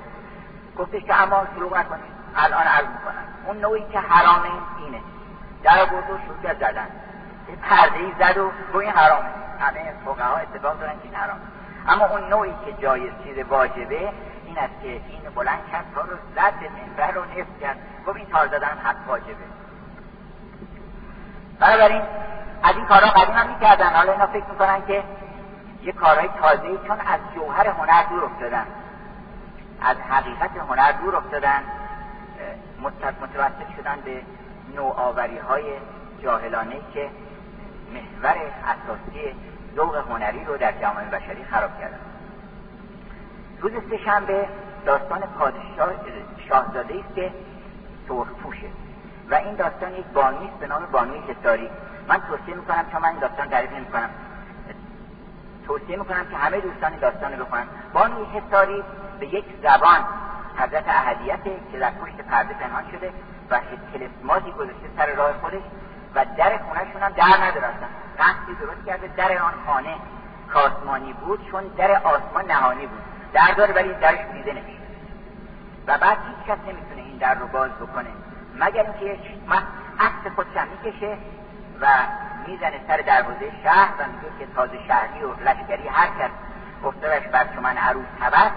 [0.78, 2.14] گفتش که اما شروع نکنید.
[2.36, 3.24] الان عرض می‌کنم.
[3.46, 5.00] اون نوعی که حرامه اینه.
[5.64, 6.86] در برد و شروع کرد زدن.
[7.48, 9.28] یه پرده ای زد و تو این حرامه
[9.60, 11.38] همه ها اتفاق دارن که این حرام.
[11.88, 14.12] اما اون نوعی که جای چیز واجبه
[14.46, 17.76] این است که این بلند کرد تا رو زد به منبر رو نفت کرد.
[18.06, 19.44] گفت این تار زدن حق واجبه.
[21.60, 22.02] بنابراین
[22.62, 23.94] از این کارها قدیم هم می‌کردن.
[23.94, 25.02] حالا اینا فکر می‌کنن که
[25.82, 28.66] یه کارهای تازه چون از جوهر هنر دور افتادن.
[29.82, 31.62] از حقیقت هنر دور افتادن
[33.20, 34.22] متوسط شدن به
[34.76, 35.64] نوآوری های
[36.22, 37.10] جاهلانه که
[37.92, 39.34] محور اساسی
[39.76, 41.98] ذوق هنری رو در جامعه بشری خراب کردن.
[43.60, 44.48] روز سهشنبه
[44.86, 45.92] داستان پادشاه
[46.48, 47.32] شاهزاده است که
[48.08, 48.66] سرخ پوشه
[49.30, 51.70] و این داستان یک بانوی به نام بانوی حساری
[52.08, 54.10] من توصیه می‌کنم چون من این داستان تعریف نمی‌کنم.
[55.66, 57.66] توصیه می‌کنم که همه دوستان این داستان رو بخونن.
[57.92, 58.84] بانوی حساری
[59.20, 60.00] به یک زبان
[60.56, 63.12] حضرت اهدیت که در پشت پرده پنهان شده
[63.50, 63.60] و
[63.92, 65.62] تلسماتی گذاشته سر راه خودش
[66.14, 67.88] و در خونهشون هم در اصلا.
[68.18, 69.94] قصدی درست کرده در آن خانه.
[70.52, 73.02] کاسمانی بود چون در آسمان نهانی بود.
[73.32, 74.78] در داره ولی درش دیده نمیشه.
[75.86, 78.10] و بعد هیچ کس نمی‌تونه این در رو باز بکنه.
[78.54, 79.20] مگر اینکه یک
[80.00, 81.16] عکس خودش می‌کشه
[81.80, 81.86] و
[82.46, 86.30] می‌زنه سر دروازه شهر و میگه که تازه شهری و لشکری هر کس.
[86.84, 88.52] گفتهش بر من عروس هبت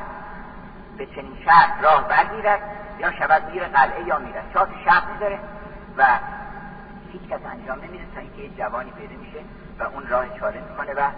[0.98, 2.60] به چنین شهر راه برگیرد
[3.00, 5.40] یا شود میره قلعه یا میرد چهار شهر می‌ذاره
[5.98, 6.06] و
[7.12, 9.40] هیچ کس انجام نمیده تا اینکه یه جوانی پیدا میشه
[9.80, 11.10] و اون راه چاره می‌کنه و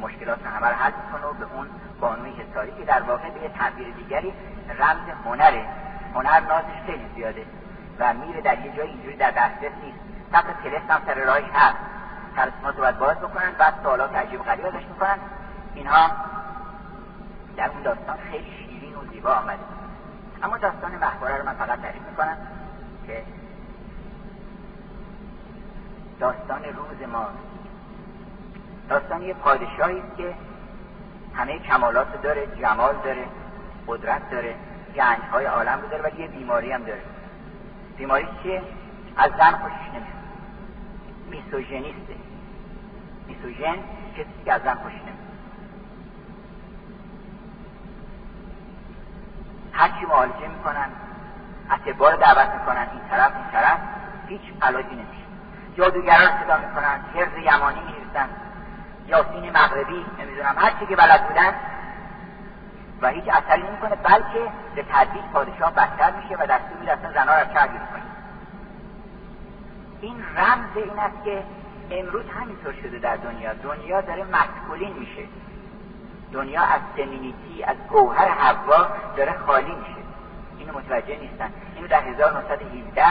[0.00, 1.66] مشکلات همه رو حل می‌کنه و به اون
[2.00, 4.32] بانوی حساری که در واقع به یه تعبیر دیگری
[4.78, 5.64] رمز هنره.
[6.14, 7.44] هنر نازش خیلی زیاده
[7.98, 9.98] و میره در یه جای اینجوری در دسترس نیست.
[10.32, 11.76] تحت تلس هم سر راهش هست.
[12.36, 15.18] تلسمات رو باید باز بکنن بعد سوالات عجیب غریب ازش می‌کنن.
[15.74, 16.10] اینها
[17.56, 18.50] در اون داستان خیلی
[19.00, 19.58] و زیبا آمده
[20.42, 22.36] اما داستان محباره رو من فقط تعریف می‌کنم
[23.06, 23.22] که
[26.20, 27.26] داستان روز ما
[28.88, 30.34] داستان یه پادشاهی که
[31.34, 33.24] همه کمالات داره جمال داره
[33.86, 34.54] قدرت داره
[34.96, 37.02] گنج های عالم رو داره ولی یه بیماری هم داره.
[37.96, 38.62] بیماری چیه؟
[39.16, 40.20] از زن خوشش نمیاد.
[41.30, 42.14] میسوژنیسته.
[43.28, 43.76] میسوژن
[44.16, 45.29] کسی که از زن خوشش نمیاد.
[49.72, 50.88] هرچی معالجه می‌کنن
[51.72, 53.78] اتبار دعوت می‌کنن این طرف این طرف
[54.28, 55.24] هیچ علاجی نمیشه.
[55.76, 58.28] جادوگران صدا می‌کنن حرز یمانی میریزن
[59.06, 61.54] یاسین مغربی نمی‌دونم هر چی که بلد بودن
[63.02, 67.54] و هیچ اثری نمی‌کنه بلکه به تدریج پادشاه بدتر میشه و دستور اصلا زنها رو
[67.54, 68.02] چرگیر کنه
[70.00, 71.42] این رمز این است که
[71.90, 73.52] امروز همینطور شده در دنیا.
[73.54, 75.22] دنیا داره مسکولین میشه.
[76.32, 80.00] دنیا از فمینیتی از گوهر هوا داره خالی میشه.
[80.58, 81.52] اینو متوجه نیستن.
[81.76, 83.04] اینو در 1917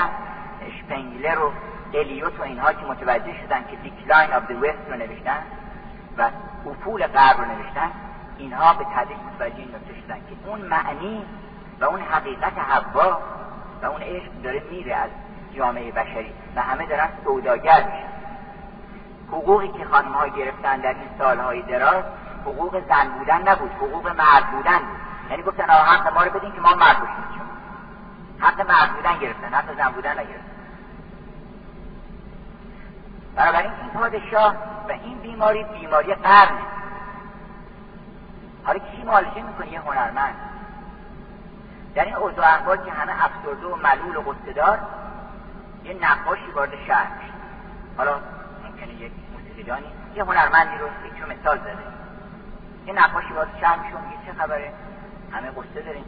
[0.79, 1.51] شپنگلر و
[1.93, 5.43] الیوت و اینها که متوجه شدن که decline of the West رو نوشتن
[6.17, 6.29] و
[6.65, 7.91] افول غرب رو نوشتن
[8.37, 9.71] اینها به تدریج متوجه این
[10.05, 11.25] شدن که اون معنی
[11.79, 13.19] و اون حقیقت حوا
[13.81, 15.09] و اون عشق داره میره از
[15.55, 18.09] جامعه بشری و همه دارن سوداگر میشن.
[19.27, 22.03] حقوقی که خانم ها گرفتن در این سالهای دراز
[22.49, 25.29] حقوق زن بودن نبود حقوق مرد بودن بود.
[25.29, 27.49] یعنی گفتن آقا حق ما رو بدین که ما مرد باشیم
[28.39, 30.49] حق مرد بودن گرفتن حق زن بودن نگرفتن.
[33.35, 34.55] بنابراین این پادشاه
[34.89, 36.61] و این بیماری بیماری قرنه
[38.63, 40.35] حالا کی معالجه می‌کنه یه هنرمند؟
[41.95, 44.79] در این اوضاع احوال که همه افسرده و ملول و قصدار
[45.83, 47.33] یه نقاشی وارد شهر میشه.
[47.97, 48.19] حالا
[48.63, 49.85] ممکنه یک موسیقیدانی
[50.15, 51.98] یه هنرمندی رو یک مثال زده.
[52.89, 54.71] یه نقاشی میشه میگه چه خبره؟
[55.31, 56.05] همه قصه داریم.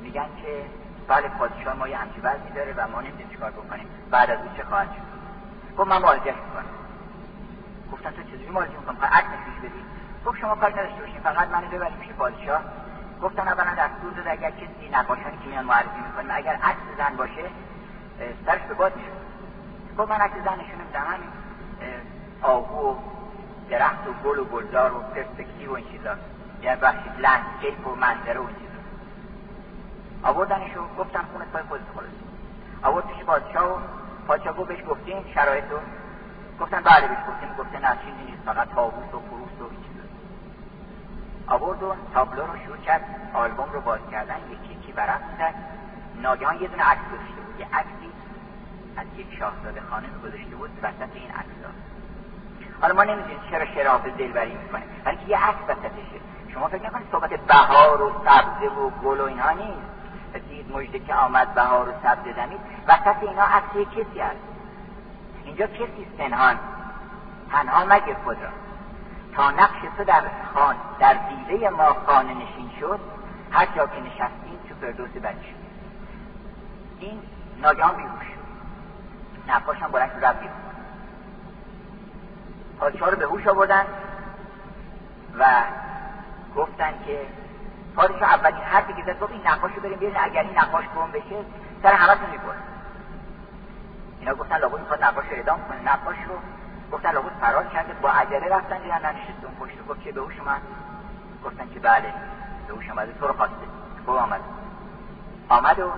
[0.00, 0.64] میگن که
[1.08, 3.86] بله پادشاه ما یه همچی وضعی داره و ما نمی‌دونیم چیکار بکنیم.
[4.10, 6.64] بعد از اون چه خواهد شد؟ گفت من معالجه می‌کنم
[7.92, 9.84] گفتن تو چجوری معالجه می‌کنم فقط عکس نشونش بدی.
[10.26, 12.62] گفت شما کاری نداشته باشین فقط منو ببرید پیش پادشاه.
[13.22, 17.44] گفتن اولا دستور داده اگر کسی نقاشانی که میان معرفی می‌کنیم اگر عکس زن باشه
[18.46, 19.08] سرش به باد میشه
[19.98, 21.30] گفت من عکس زن نشون نمیدم همین
[22.42, 22.96] آهو.
[23.70, 26.14] درخت و گل و گلزار و پرسپکتیو و این چیزا.
[26.62, 28.80] یعنی بخشی landscape و منظره و این چیزا.
[30.28, 32.10] آوردنشو گفتن خونه پای خودت خلاص.
[32.82, 33.78] آورد پیش پادشاه و
[34.26, 35.78] پادشاه گفت بهش گفتیم شرایط رو.
[36.60, 37.48] گفتن بله بهش گفتیم.
[37.58, 39.84] گفته نه چیزی نیست فقط طاووس و خروس و این
[41.46, 43.30] آورد و تابلو رو شروع کرد.
[43.34, 44.36] آلبوم رو باز کردن.
[44.50, 45.54] یکی یکی ورق می‌زد.
[46.22, 47.60] ناگهان یه دونه عکس گذاشته بود.
[47.60, 48.10] یه عکسی
[48.96, 51.54] از یک شاهزاده خانه گذاشته بود وسط این عکس
[52.84, 56.20] حالا ما نمی‌دونیم چرا شرافه دلبری می‌کنه بلکه یه عکس وسطشه.
[56.54, 60.44] شما فکر نکنید صحبت بهار و سبزه و گل و اینها نیست.
[60.48, 64.36] دید مجده که آمد بهار و سبزه دمید وسط اینا عکس کسی هست.
[65.44, 66.58] اینجا کسی پنهان.
[67.52, 68.48] تنها مگه خود را
[69.36, 70.22] تا نقش تو در
[70.54, 73.00] خان در دیده ما خانه نشین شد
[73.50, 75.54] هر جا که نشستیم تو فردوس بچه
[77.00, 77.22] این
[77.62, 79.52] ناگهان بیهوش شد.
[79.52, 80.63] نقاش هم بلند رفت
[82.80, 83.84] پادشاه رو به هوش آوردن
[85.38, 85.44] و
[86.56, 87.26] گفتن که
[87.96, 91.10] پادشاه اولین حرفی که زد گفت این نقاش رو بریم بیارین اگر این نقاش گم
[91.10, 91.44] بشه
[91.82, 92.56] سر همتون می‌بره
[94.20, 95.92] اینا گفتن لابد می‌خواد نقاش رو اعدام کنه.
[95.92, 96.34] نقاش رو
[96.92, 100.40] گفتن لابد فرار کرده با عجله رفتن دیدن ننشست اون پشت گفت که به هوش
[100.46, 100.60] من
[101.44, 102.12] گفتن که بله
[102.68, 103.66] به هوش آمده تو رو خواسته.
[104.06, 104.40] گفت آمد.
[105.48, 105.92] آمد و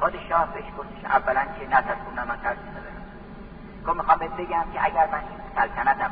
[0.00, 3.01] پادشاه بهش گفتش اولا که نترسون من ترسی ندارم.
[3.86, 6.10] گفت می‌خوام بهت بگم که اگر من این سلطنتم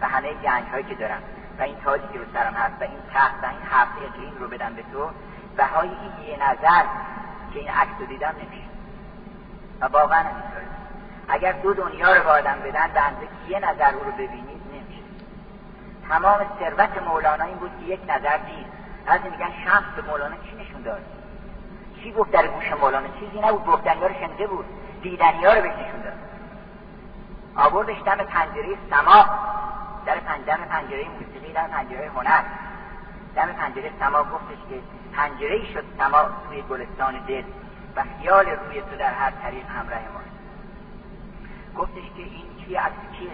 [0.00, 1.22] و همه گنج هایی که دارم
[1.58, 4.48] و این تاجی که رو سرم هست و این تخت و این هفت اقلیم رو
[4.48, 5.10] بدم به تو
[5.56, 6.82] بهای این یه نظر
[7.52, 8.68] که این عکس رو دیدم نمیشه.
[9.80, 10.66] و واقعا همینطوره.
[11.28, 14.62] اگر دو دنیا رو به آدم بدن به اندازه که یه نظر او رو ببینید
[14.72, 15.02] نمیشه.
[16.08, 18.66] تمام ثروت مولانا این بود که یک نظر دید.
[19.06, 21.00] بعضی میگن شمس به مولانا چی نشون داد؟
[22.02, 23.64] چی گفت در گوش مولانا؟ چیزی نبود.
[23.64, 24.64] گفتنی رو شنیده بود.
[25.02, 26.00] دیدنی ها رو بهش نشون
[27.56, 29.24] آوردش دم پنجره سما.
[30.06, 32.42] در پنجره پنجره موسیقی در پنجره هنر.
[33.36, 34.80] دم پنجره سما گفتش که
[35.16, 37.44] پنجره شد سما توی گلستان دل
[37.96, 40.20] و خیال روی تو در هر طریق همراه ما.
[41.76, 43.30] گفتش که این چیه از کیه؟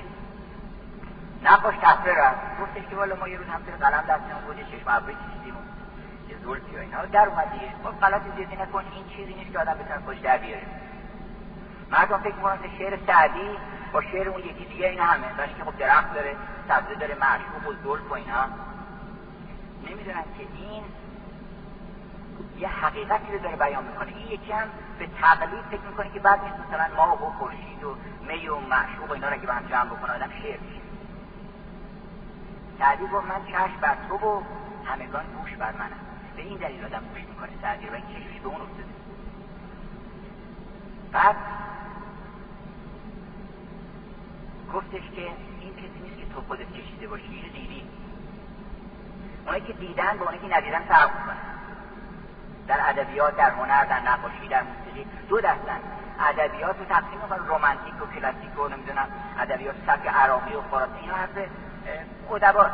[1.42, 2.60] نقاش تفره رفت.
[2.60, 5.54] گفتش که والا ما یه روز همسر قلم دستمون بود چشم ابری کشیدیم
[6.28, 7.04] یه زلفی و اینا.
[7.04, 8.84] در اومد دیگه خب غلط زیادی نکن.
[8.94, 10.66] این چیزی نیست که آدم بتونه خوش در بیاره.
[11.90, 13.50] مردم فکر می‌کنن که شعر سعدی
[13.92, 16.36] با شعر اون یکی دیگه اینا همه باشه که خب درخت داره
[16.68, 18.44] سبزه داره معشوق و زلف و اینا.
[19.90, 20.82] نمی‌دونن که این
[22.58, 24.16] یه حقیقتی رو داره بیان می‌کنه.
[24.16, 24.68] این یکی هم
[24.98, 27.96] به تقلید فکر می‌کنه که بعد نیست مثلا ماه و خورشید و
[28.28, 30.80] می و معشوق و اینا رو که به هم جمع بکنه آدم شعر میشه.
[32.78, 34.42] سعدی گفت من چشم بر تو و
[34.84, 36.00] همگان گوش بر منم.
[36.36, 38.88] به این دلیل آدم گوش می‌کنه سعدی و این چشمش به اون افتاده.
[41.12, 41.36] بعد
[44.76, 45.22] گفتش که
[45.60, 47.82] این کسی نیست که تو خودت کشیده باشی اینو دیدی؟
[49.44, 51.36] اونایی که دیدن با اونایی که ندیدن فرق می‌کنن.
[52.68, 55.80] در ادبیات در هنر در نقاشی در موسیقی دو دستن.
[56.20, 59.08] ادبیات رو تقسیم می‌کنن رمانتیک و کلاسیک و نمی‌دونم
[59.38, 61.38] ادبیات سبک عراقی و خراسانی اینا حرف
[62.30, 62.70] ادبا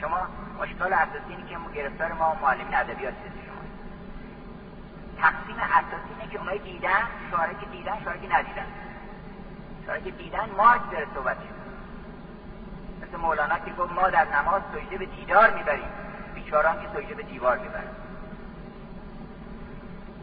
[0.00, 0.18] شما
[0.62, 3.14] اشکال اساسی اینه که گرفتار ما معلمین ادبیات
[3.46, 3.62] شما.
[5.18, 8.66] تقسیم اساسی اینه که اونایی دیدن شعرایی که دیدن شعرایی که ندیدن.
[9.86, 11.36] شعرایی که دیدن مارک داره صحبت
[13.02, 15.88] مثل مولانا که گفت ما در نماز سجده به دیدار می‌بریم.
[16.34, 17.90] بیچاران که سجده به دیوار می‌بریم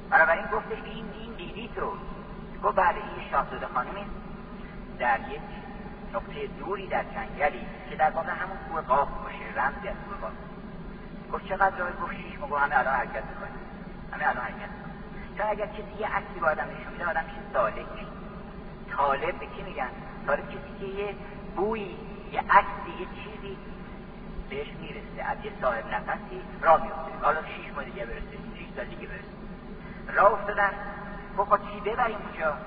[0.10, 1.94] بنابراین گفتش که این دین دیدی تو.
[2.64, 4.06] گفت بعد این شاهزاده خانمی
[5.00, 5.42] در یک
[6.14, 10.34] نقطه دوری در جنگلی که در واقع همون کوه قاف باشه رمزی از کوه قاف
[11.34, 13.50] گفت چقدر راه گفت شیش گفت همه الان حرکت می‌کنه.
[14.12, 14.94] همه الان حرکت می‌کنه.
[15.38, 18.13] چون اگر کسی یه عکسی با آدم نشون میده آدم میشه سالک.
[18.98, 19.90] طالب به کی میگن؟
[20.28, 21.16] طالب کسی که یه
[21.56, 21.98] بویی
[22.32, 23.58] یه عکسی یه چیزی
[24.50, 25.32] بهش می‌رسه.
[25.32, 28.38] از یه صاحب نفسی راه میفته حالا شیش ماه دیگه برسه.
[28.58, 29.34] شیش سال دیگه برسه.
[30.18, 30.72] راه افتادن.
[31.38, 32.58] گفت چی ببریم اونجا؟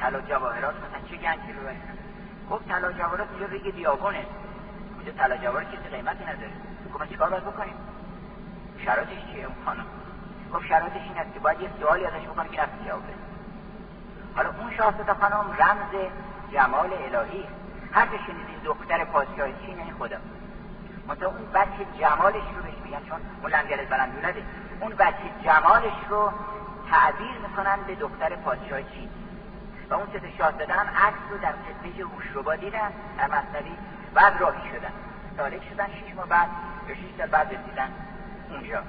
[0.00, 1.82] طلا جواهرات مثلا چه گنجی ببریم؟
[2.50, 4.26] گفت طلا جواهرات اینجا ریگ دیاگونه
[4.96, 6.52] اونجا طلا جواهرات کسی قیمتی نداره.
[6.94, 7.74] گفت چیکار باید بکنیم؟
[8.84, 9.86] شرایطش چیه اون خانم؟
[10.54, 13.31] گفت شرایطش این است که باید یه سوالی ازش بکنه که نفسی جواب بده
[14.36, 16.10] حالا اون شاهزاده خانم رمز
[16.52, 17.44] جمال الهی.
[17.92, 20.16] هر که شنیدین دختر پادشاه چین یعنی خدا.
[21.08, 24.12] مثلا اون بچه جمالش رو بهش میگن چون اون لنگر بلند
[24.80, 26.32] اون بچه جمالش رو
[26.90, 29.08] تعبیر می‌کنن به دختر پادشاه چین
[29.90, 33.76] و اون ست شاهزاده هم عکس رو در قصه هوشربا دیدن در مصنوی
[34.14, 34.92] بعد راهی شدن.
[35.36, 36.48] سالک شدن شیش ماه بعد
[36.88, 37.92] یا شیش سال بعد رسیدن
[38.50, 38.82] اونجا.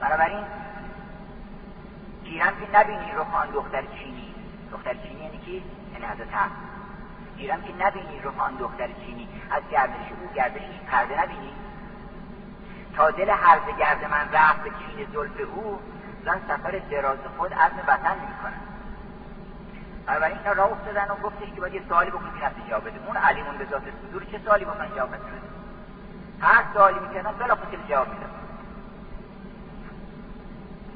[0.00, 0.44] بنابراین
[2.28, 4.34] گیرم که نبینی رو خان دختر چینی.
[4.72, 5.62] دختر چینی یعنی کی؟
[5.92, 6.50] یعنی حضرت حق
[7.38, 9.28] که نبینی رو خان دختر چینی.
[9.50, 11.52] از گردش او گردش این پرده نبینی؟
[12.96, 15.78] تا دل هرز گرد من رفت به چین زلف او
[16.24, 18.60] زن سفر دراز خود عزم وطن می‌کنن
[20.06, 23.00] بنابراین اینا راه افتادن و گفتش که باید یه سوالی بکنیم که نفسی جواب بده.
[23.06, 25.18] اون علیمون به ذات صدور چه سوالی بکنن جواب بده؟
[26.40, 27.56] هر سوالی می‌کردن بلا
[27.88, 28.30] جواب میدن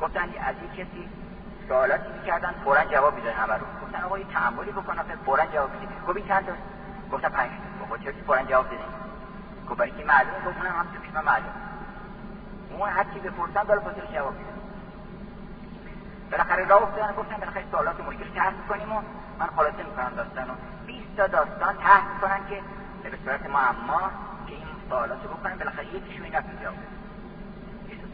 [0.00, 1.08] گفتن از این کسی
[1.68, 3.66] سوالاتی می‌کردن فورا جواب میدن همه رو.
[3.82, 6.44] گفتن آقا یه تعملی بکن فورا جواب میده گفت این چند
[7.12, 7.50] گفتن پنج
[7.90, 8.78] گفت چرا فورا جواب بدین
[9.70, 11.52] گفت برای که معلومه گفت اونم هم تو من معلوم
[12.70, 14.52] اون هر چی بپرسن بلا فصل جواب میدن
[16.30, 19.00] بالاخره راه افتادن گفتن بالاخره سوالات مشکل طرح کنیم و
[19.38, 20.54] من خلاصه می‌کنم داستان و
[20.86, 22.62] 20 تا داستان طرح کنن که
[23.10, 24.10] به صورت معما
[24.46, 27.01] که این سوالات رو بکنن بالاخره یکیشون این نتیجه آورد 20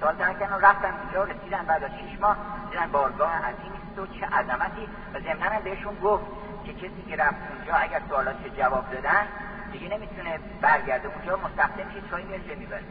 [0.00, 2.36] سال و رفتن اونجا رسیدن بعد از 6 ماه
[2.70, 4.88] دیدن بارگاه عظیمی است و چه عظمتی.
[5.14, 6.24] و ضمنا بهشون گفت
[6.64, 9.26] که کسی که رفت اونجا اگر سوالات جواب دادن
[9.72, 12.84] دیگه نمی‌تونه برگرده اونجا مستقیم میشه چای میره می‌بره.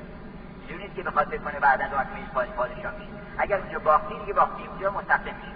[0.69, 1.97] نیست که بخواد بکنه بعدا دو
[2.33, 3.11] پادشاه میشه.
[3.37, 5.51] اگر اونجا باختی دیگه باختی اونجا مستقیم میشه.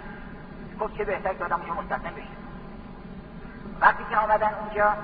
[0.78, 2.36] خب چه بهتر که آدم اونجا مستقیم بشه.
[3.80, 4.96] وقتی که آمدن اونجا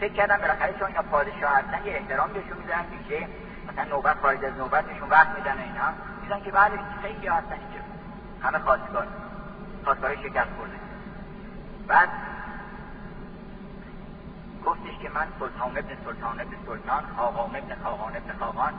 [0.00, 3.28] فکر کردن بالاخره چون اینا پادشاه هستن یه احترام بهشون میدن میشه
[3.74, 5.92] مثلا نوبت خارج از نوبتشون وقت میدن اینا.
[6.22, 6.72] میدن که بعد
[7.02, 7.80] خیلی هستن اینجا.
[8.42, 9.06] همه خواستگار.
[9.84, 10.78] خواستگار شکست برده
[11.86, 12.08] بعد
[14.66, 18.72] گفتش که من سلطان ابن سلطان ابن سلطان خاقان ابن خاقان ابن خاقان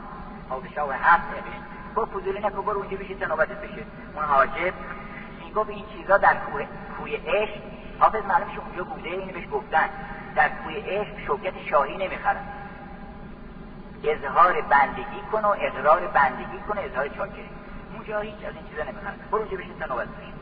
[0.48, 1.62] پادشاه هفت اقلیم
[1.96, 3.84] گفت فضولی نکن برو اونجا بشید تا نوبتت بشه.
[4.14, 4.72] اون حاجب
[5.40, 6.66] این گفت این چیزا در کوه
[6.98, 7.62] کوی عشق
[7.98, 9.88] حافظ معلومش اونجا بوده اینو بهش گفتن.
[10.34, 12.42] در کوی عشق شوکت شاهی نمی‌خرن.
[14.04, 17.50] اظهار بندگی کن و اقرار بندگی کن و اظهار چاکری.
[17.90, 20.34] اون اونجا هیچ از این چیزا نمی‌خوان برو اونجا بشین تا نوبت بشین.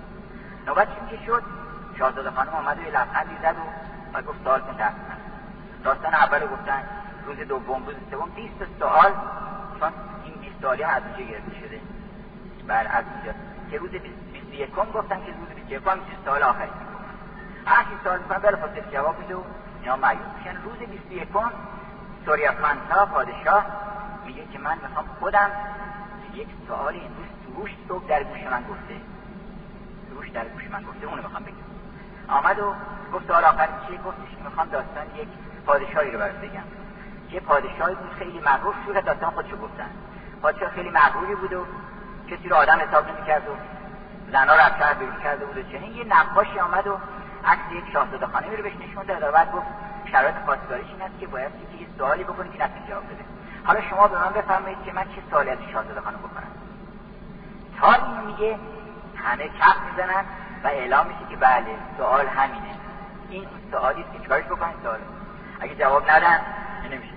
[0.66, 1.42] نوبت که شد؟
[1.98, 3.56] شاهزاده خانم آمد و یه لبخندی زد
[4.14, 4.76] و گفت سوال کن
[5.84, 6.82] داستان اول گفتن.
[7.26, 8.30] روز دوم روز سوم.
[8.30, 9.12] 20 سوال.
[9.80, 9.92] چون
[10.24, 11.80] این 20 سوالی از اونجا گرفته شده.
[12.66, 13.32] بر از اونجا.
[13.70, 16.70] که روز 21 گفتن که روز 21 هم سال آخری
[17.66, 19.42] هر چی سوال می‌کنن بله فاصله جواب میده و
[19.82, 20.22] اینا معیوب
[20.64, 21.28] روز 21
[22.26, 23.66] سوریافمنتا پادشاه.
[24.26, 25.50] میگه که من می‌خوام خودم
[26.34, 28.94] یک سوالی امروز سروش صبح در گوش من گفته.
[30.10, 31.54] سروش در گوش من گفته اونو می‌خوام بگم.
[32.28, 32.74] آمد و
[33.12, 35.28] گفت سوال آخر چیه؟ گفتش می‌خوام داستان یک
[35.66, 36.62] پادشاهی رو برات بگم.
[37.30, 39.90] که پادشاهی بود خیلی مغرور شده داستان خودشو گفتن.
[40.42, 41.66] پادشاه خیلی مغروری بود و
[42.30, 43.52] کسی رو آدم حساب نمی‌کرد و
[44.32, 45.92] زنا رو از شهر کرده بود و چنین.
[45.92, 46.98] یه نقاشی آمد و
[47.44, 49.66] عکس یک شاهزاده خانمی رو بهش نشون داد و بعد گفت
[50.14, 53.24] شرایط خواستگاریش این است که باید یه سوالی بکنی که نتونی جواب بده.
[53.64, 56.52] حالا شما به من بفرمایید که من چه سوالی از شاهزاده خانم بکنم.
[57.80, 58.58] تا این میگه
[59.16, 60.24] همه کف می‌زنن
[60.64, 62.74] و اعلام میشه که بله سوال همینه.
[63.30, 64.98] این سوالی که چیکارش بکنید سوال.
[65.60, 66.40] اگه جواب ندن
[66.90, 67.14] نمیشه؟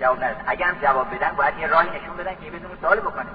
[0.00, 0.36] جواب ندن.
[0.46, 3.30] اگه هم جواب بدن باید یه راهی نشون بدن که بدون سوال بکنه.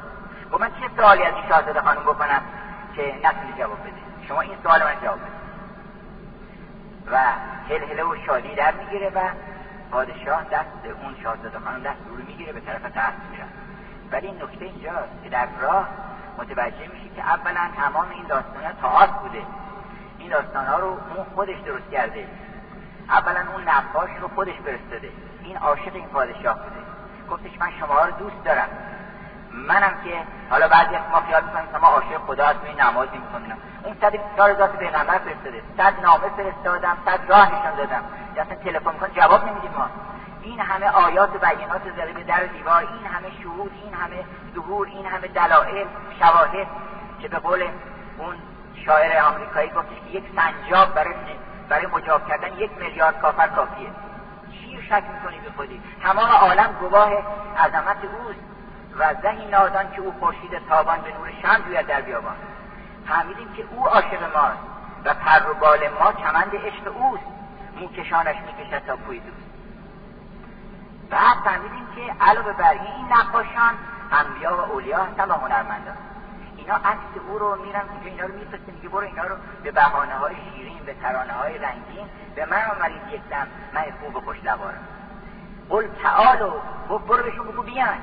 [0.52, 2.42] خب من چه سوالی از این شاهزاده خانم بکنم
[2.96, 5.49] که نتونی جواب بده؟ شما این سوال من جواب بده
[7.12, 7.18] و
[7.70, 9.20] هلهله و شادی در می‌گیره و
[9.92, 13.46] پادشاه دست اون شاهزاده خانم دست رو می‌گیره به طرف تخت میره
[14.12, 15.88] ولی این نکته اینجاست که در راه
[16.38, 19.42] متوجه میشه که اولا تمام این داستان تاعت بوده.
[20.18, 22.28] این داستان ها رو اون خودش درست کرده.
[23.10, 25.10] اولا اون نقاش رو خودش فرستاده.
[25.44, 26.82] این عاشق این پادشاه بوده.
[27.30, 28.68] گفتش من شما رو دوست دارم.
[29.54, 33.58] منم که حالا بعضی از ما خیال می‌کنیم که ما عاشق خدا هستیم نماز می‌کنیم
[33.84, 35.62] اون صد چهار ذات پیغمبر فرستاده.
[35.78, 38.04] صد نامه فرستادم صد راه نشان دادم
[38.38, 39.90] اصلا تلفن کن جواب نمیدیم ما.
[40.42, 44.26] این همه آیات و بیانات زده به در دیوار این همه شهود این همه
[44.56, 45.86] ظهور این همه دلائل
[46.20, 46.68] شواهد
[47.22, 47.64] که به قول
[48.18, 48.36] اون
[48.86, 51.14] شاعر آمریکایی گفتش که یک سنجاب برای
[51.70, 53.90] برای مجاب کردن یک میلیارد کافر کافیه.
[54.52, 57.10] چی شک می‌کنی به خودی؟ تمام عالم گواه
[57.58, 58.49] عظمت اوست.
[59.00, 62.36] و زهی نادان که او خورشید تابان به نور شم جوید در بیابان.
[63.08, 64.60] فهمیدیم که او عاشق ماست
[65.06, 67.24] و پر و بال ما کمند عشق اوست.
[67.80, 69.50] موکشانش می‌کشد تا کوی دوست.
[71.10, 73.74] بعد فهمیدیم که علاوه بر این نقاشان
[74.12, 75.98] انبیا و اولیا هستن و هنرمندان.
[76.58, 80.14] اینا عکس او رو میرن اونجا اینا رو میفرسته میگه برو اینا رو به بهانه
[80.14, 84.38] های شیرین به ترانه های رنگین به من آمرید یک دم من خوب و خوش
[84.44, 84.88] لوارم
[85.70, 86.52] قل تعالو
[87.08, 87.98] برو بهشون بگو بیان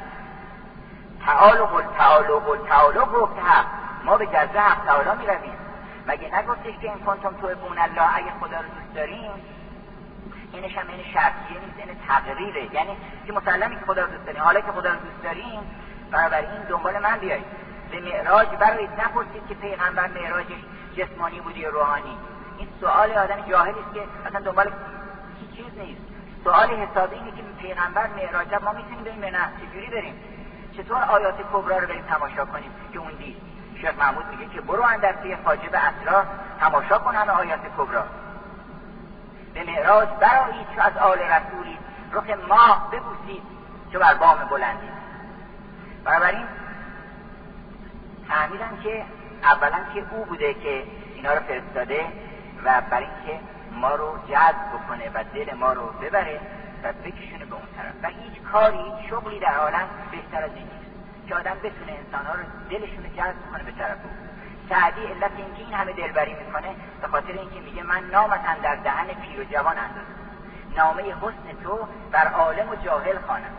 [1.26, 3.66] تعالو قل تعالو قل تعالو گفت حق
[4.04, 5.58] ما به جزه حق تعالی می رویم
[6.06, 9.30] مگه نگفتش که این کنتم تو بون الله اگه خدا رو دوست داریم؟
[10.52, 12.74] اینش هم این شرطیه نیست این تقریره.
[12.74, 12.96] یعنی
[13.26, 15.60] که مسلمی که خدا رو دوست داریم حالا که خدا رو دوست داریم
[16.32, 17.46] این دنبال من بیایید.
[17.90, 20.62] به معراج برای نپرسید که پیغمبر معراجش
[20.96, 22.18] جسمانی بودی یا روحانی.
[22.58, 24.72] این سوال آدم جاهلی است که اصلا دنبال
[25.56, 26.00] چیز نیست.
[26.44, 30.14] سوال حسابی اینه که پیغمبر معراج ما می‌تونیم بریم نه؟ چجوری بریم؟
[30.76, 33.36] چطور آیات کبرا رو بریم تماشا کنیم؟ که اون دید
[33.80, 36.24] شیخ محمود میگه که برو اندر پی حاجب اسرا
[36.60, 38.04] تماشا کن همه آیات کبرا.
[39.54, 41.78] به معراج برایید چو از آل رسولی.
[42.12, 43.42] رخ ماه ببوسید
[43.92, 44.88] چو بر بام بلندی
[46.04, 46.46] بنابراین
[48.28, 49.04] فهمیدن که
[49.42, 50.82] اولا که او بوده که
[51.14, 52.06] اینا رو فرستاده
[52.64, 53.40] و برای اینکه
[53.72, 56.40] ما رو جذب بکنه و دل ما رو ببره
[56.82, 57.94] و بکشونه به اون طرف.
[58.02, 60.86] و هیچ کاری هیچ شغلی در عالم بهتر از این نیست.
[61.28, 64.10] که آدم بتونه انسانها رو دلشون رو جذب کنه به طرف او.
[64.68, 66.68] سعدی علت اینکه این همه دلبری می‌کنه
[67.02, 70.16] به خاطر اینکه میگه من نامتن در دهن پیر و جوان اندازم.
[70.76, 73.50] نامه حسن تو بر عالم و جاهل خوانم.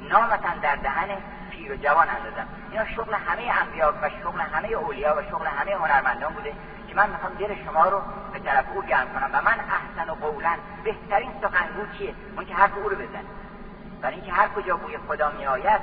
[0.00, 1.08] نامتن در دهن
[1.50, 2.46] پیر و جوان اندازم.
[2.70, 6.52] اینا شغل همه انبیا و شغل همه اولیا و شغل همه هنرمندان بوده
[6.88, 8.02] که من می‌خوام دل شما رو
[8.32, 9.30] به طرف او گرم کنم.
[9.32, 9.58] و من
[10.08, 13.24] و قولا بهترین سخنگو چیه؟ اون که حرف او رو بزن
[14.00, 15.80] برای اینکه هر کجا بوی خدا میآید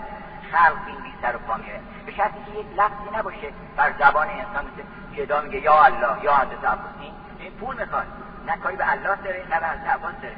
[0.51, 3.53] خلق این بی سر و پا میره به شرطی که یک لفظی نباشه.
[3.78, 6.91] بر زبان انسان مثل که میگه یا الله یا حضرت عباس
[7.39, 8.05] این پول می‌خواد.
[8.47, 10.36] نه کاری به الله داره نه به حضرت داره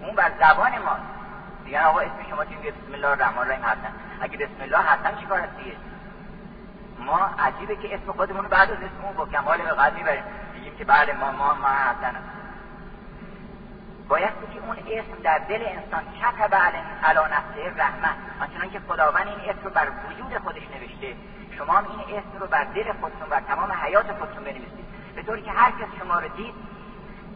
[0.00, 1.02] اون بر زبان ماست
[1.64, 3.92] میگن آقا اسم شما چی؟ بسم الله الرحمن الرحیم حسن.
[4.20, 5.76] اگه بسم الله حسن چیکار هست دیگه؟
[6.98, 10.24] ما عجیبه که اسم خودمون بعد از اسم اون با کمال به قلب می‌بریم.
[10.54, 12.14] میگیم که بعد ما ما ما حسن.
[14.08, 16.54] باید که اون اسم در دل انسان کتب
[17.04, 18.08] علا نفسه رحمه
[18.40, 21.16] آنچنان که خداوند این اسم رو بر وجود خودش نوشته.
[21.58, 24.86] شما هم این اسم رو بر دل خودتون و تمام حیات خودتون بنویسید.
[25.16, 26.54] به طوری که هر کس شما رو دید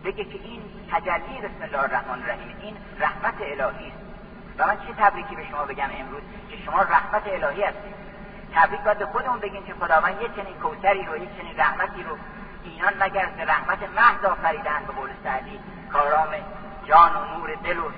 [0.04, 0.62] بگه که این
[0.92, 3.98] تجلی بسم الله الرحمن الرحیم این رحمت الهی است.
[4.58, 7.94] و من چه تبریکی به شما بگم امروز؟ که شما رحمت الهی هستید.
[8.54, 12.18] تبریک باید به خودمون بگیم که خداوند یه چنین کوتری رو یه چنین رحمتی رو
[12.64, 15.60] اینان مگر به رحمت محض آفریدن به قول سعدی.
[15.92, 16.28] کارام
[16.86, 17.90] جان و نور دل و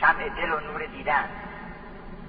[0.00, 1.24] شمع دل و نور دیدن.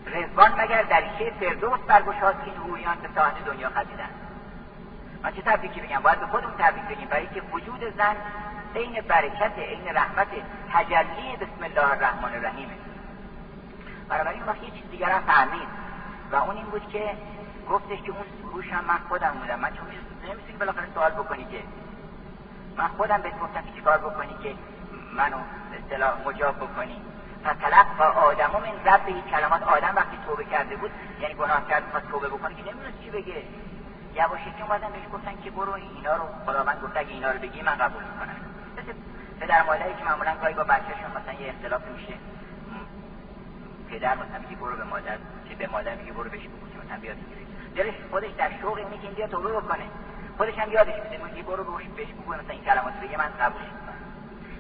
[0.05, 4.10] رزوان مگر دریچه فردوس برگشاد که حوریان به ساحت دنیا خزیدن
[5.24, 7.07] من چه تبریکی بگم باید به خودمون تبریک بگیم.
[7.07, 8.16] برای که وجود زن
[8.76, 10.28] عین برکت عین رحمت
[10.74, 12.74] تجلی بسم الله الرحمن الرحیمه
[14.10, 15.68] بنابراین وقتی یه چیز دیگر هم فهمید
[16.32, 17.18] و اون این بود که
[17.70, 19.60] گفتش که اون روش هم من خودم بودم.
[19.60, 19.88] من چون
[20.30, 21.64] نمی‌تونی بالاخره سوال بکنی که
[22.78, 24.55] من خودم بهت گفتم که چیکار بکنی که
[25.14, 25.38] منو
[25.74, 27.01] اصطلاح مجاب بکنی.
[27.99, 30.91] و آدم من رب این کلمات آدم وقتی توبه کرده بود
[31.22, 33.43] یعنی گناه کرد می‌خواست توبه بکنه که نمی‌دونست چی بگه.
[34.57, 37.76] که اومدن بهش گفتن که برو اینا رو خداوند گفت اگه اینا رو بگی من
[37.76, 38.36] قبول می‌کنم.
[38.78, 38.93] مثل
[39.39, 42.14] پدر مادری که معمولا گاهی با بچهشون مثلا یه اختلاف میشه.
[43.89, 45.18] پدر مثلا میگه برو به مادر
[45.49, 47.18] که به مادر میگه برو بهش بگو که مثلا بیاد
[47.76, 49.84] دلش خودش در شوق اینه که این بیا توبه بکنه.
[50.38, 51.64] خودش هم یادش میده میگه برو
[51.95, 53.62] بهش بگو مثلا این کلمات بگه من قبول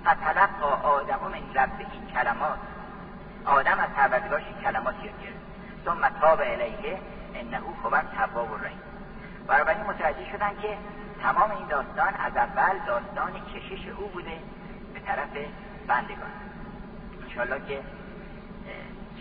[0.05, 2.59] فتلقا آدم من رب این کلمات.
[3.45, 5.39] آدم از پروردگارش این کلمات یاد گرفت.
[5.85, 6.99] ثم تاب الیه
[7.35, 8.81] انه هو التواب الرحیم.
[9.47, 10.77] بنابراین متوجه شدن که
[11.21, 14.37] تمام این داستان از اول داستان کشش او بوده
[14.93, 15.29] به طرف
[15.87, 16.31] بندگان.
[17.23, 17.81] انشالله که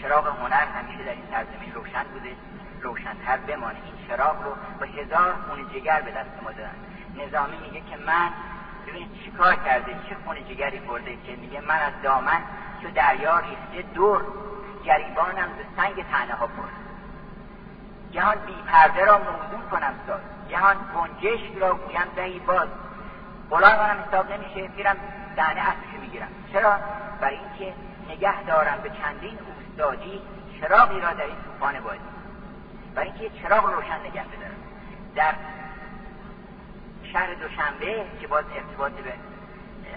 [0.02, 2.36] چراغ هنر همیشه در این سرزمین روشن بوده.
[2.82, 6.74] روشنتر بمانه این چراغ رو با هزار خون جگر به دست ما دادن.
[7.16, 8.30] نظامی میگه که من
[8.88, 12.40] ببینید چیکار کرده؟ چه خون جگری برده؟ که میگه؟ من از دامن
[12.82, 14.24] که دریا ریخته دور.
[14.84, 16.78] گریبانم به سنگ تنه ها برد.
[18.12, 20.20] جهان بی پرده را موزون کنم ساز.
[20.48, 22.68] جهان گنجش را گویم دهی باز.
[23.50, 24.68] غلام منم حساب نمیشه.
[24.76, 24.96] میرم
[25.36, 26.28] دهنه اصلشو می‌گیرم.
[26.52, 26.78] چرا؟
[27.20, 27.74] برای اینکه
[28.08, 30.20] نگه دارم به چندین اوستادی
[30.60, 31.98] چراغی را در این طوفان بازی.
[32.94, 34.56] برای اینکه چراغ روشن نگه بدارم
[35.14, 35.34] در
[37.12, 39.12] شهر دوشنبه که باز ارتباط به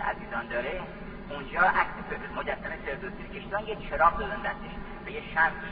[0.09, 0.82] عزیزان داره
[1.30, 1.97] اونجا عکس
[2.36, 4.74] مجسمه فردوسی کشتن یه چراغ دادن دستش
[5.05, 5.72] به یه شمعی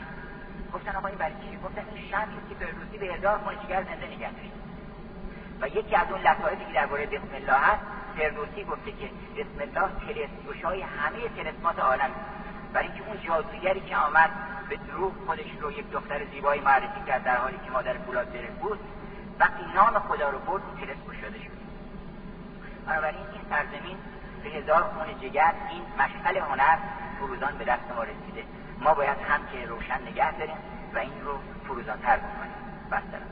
[0.72, 4.28] گفتن آقا این برای چی؟ گفتن این شمعی که فردوسی به هزار خونشگر زنده نگه
[5.60, 7.82] و یکی از اون لطایفی که درباره بسم الله هست
[8.16, 12.10] فردوسی گفته که بسم الله تلسگوشای همه تلسمات عالم
[12.72, 14.30] برای اینکه اون جادوگری که آمد
[14.68, 18.28] به دروغ خودش رو یک دختر زیبایی معرفی کرد در حالی که مادر فولاد
[18.60, 18.78] بود
[19.40, 21.60] وقتی نام خدا رو برد اون تلس شده شد.
[22.86, 23.96] بنابراین این سرزمین
[24.42, 26.78] به هزار خون جگر این مشعل هنر
[27.18, 28.44] فروزان به دست ما رسیده.
[28.80, 30.56] ما باید هم که روشن نگه داریم
[30.94, 32.54] و این رو فروزانتر بکنیم.
[32.90, 33.30] بسترم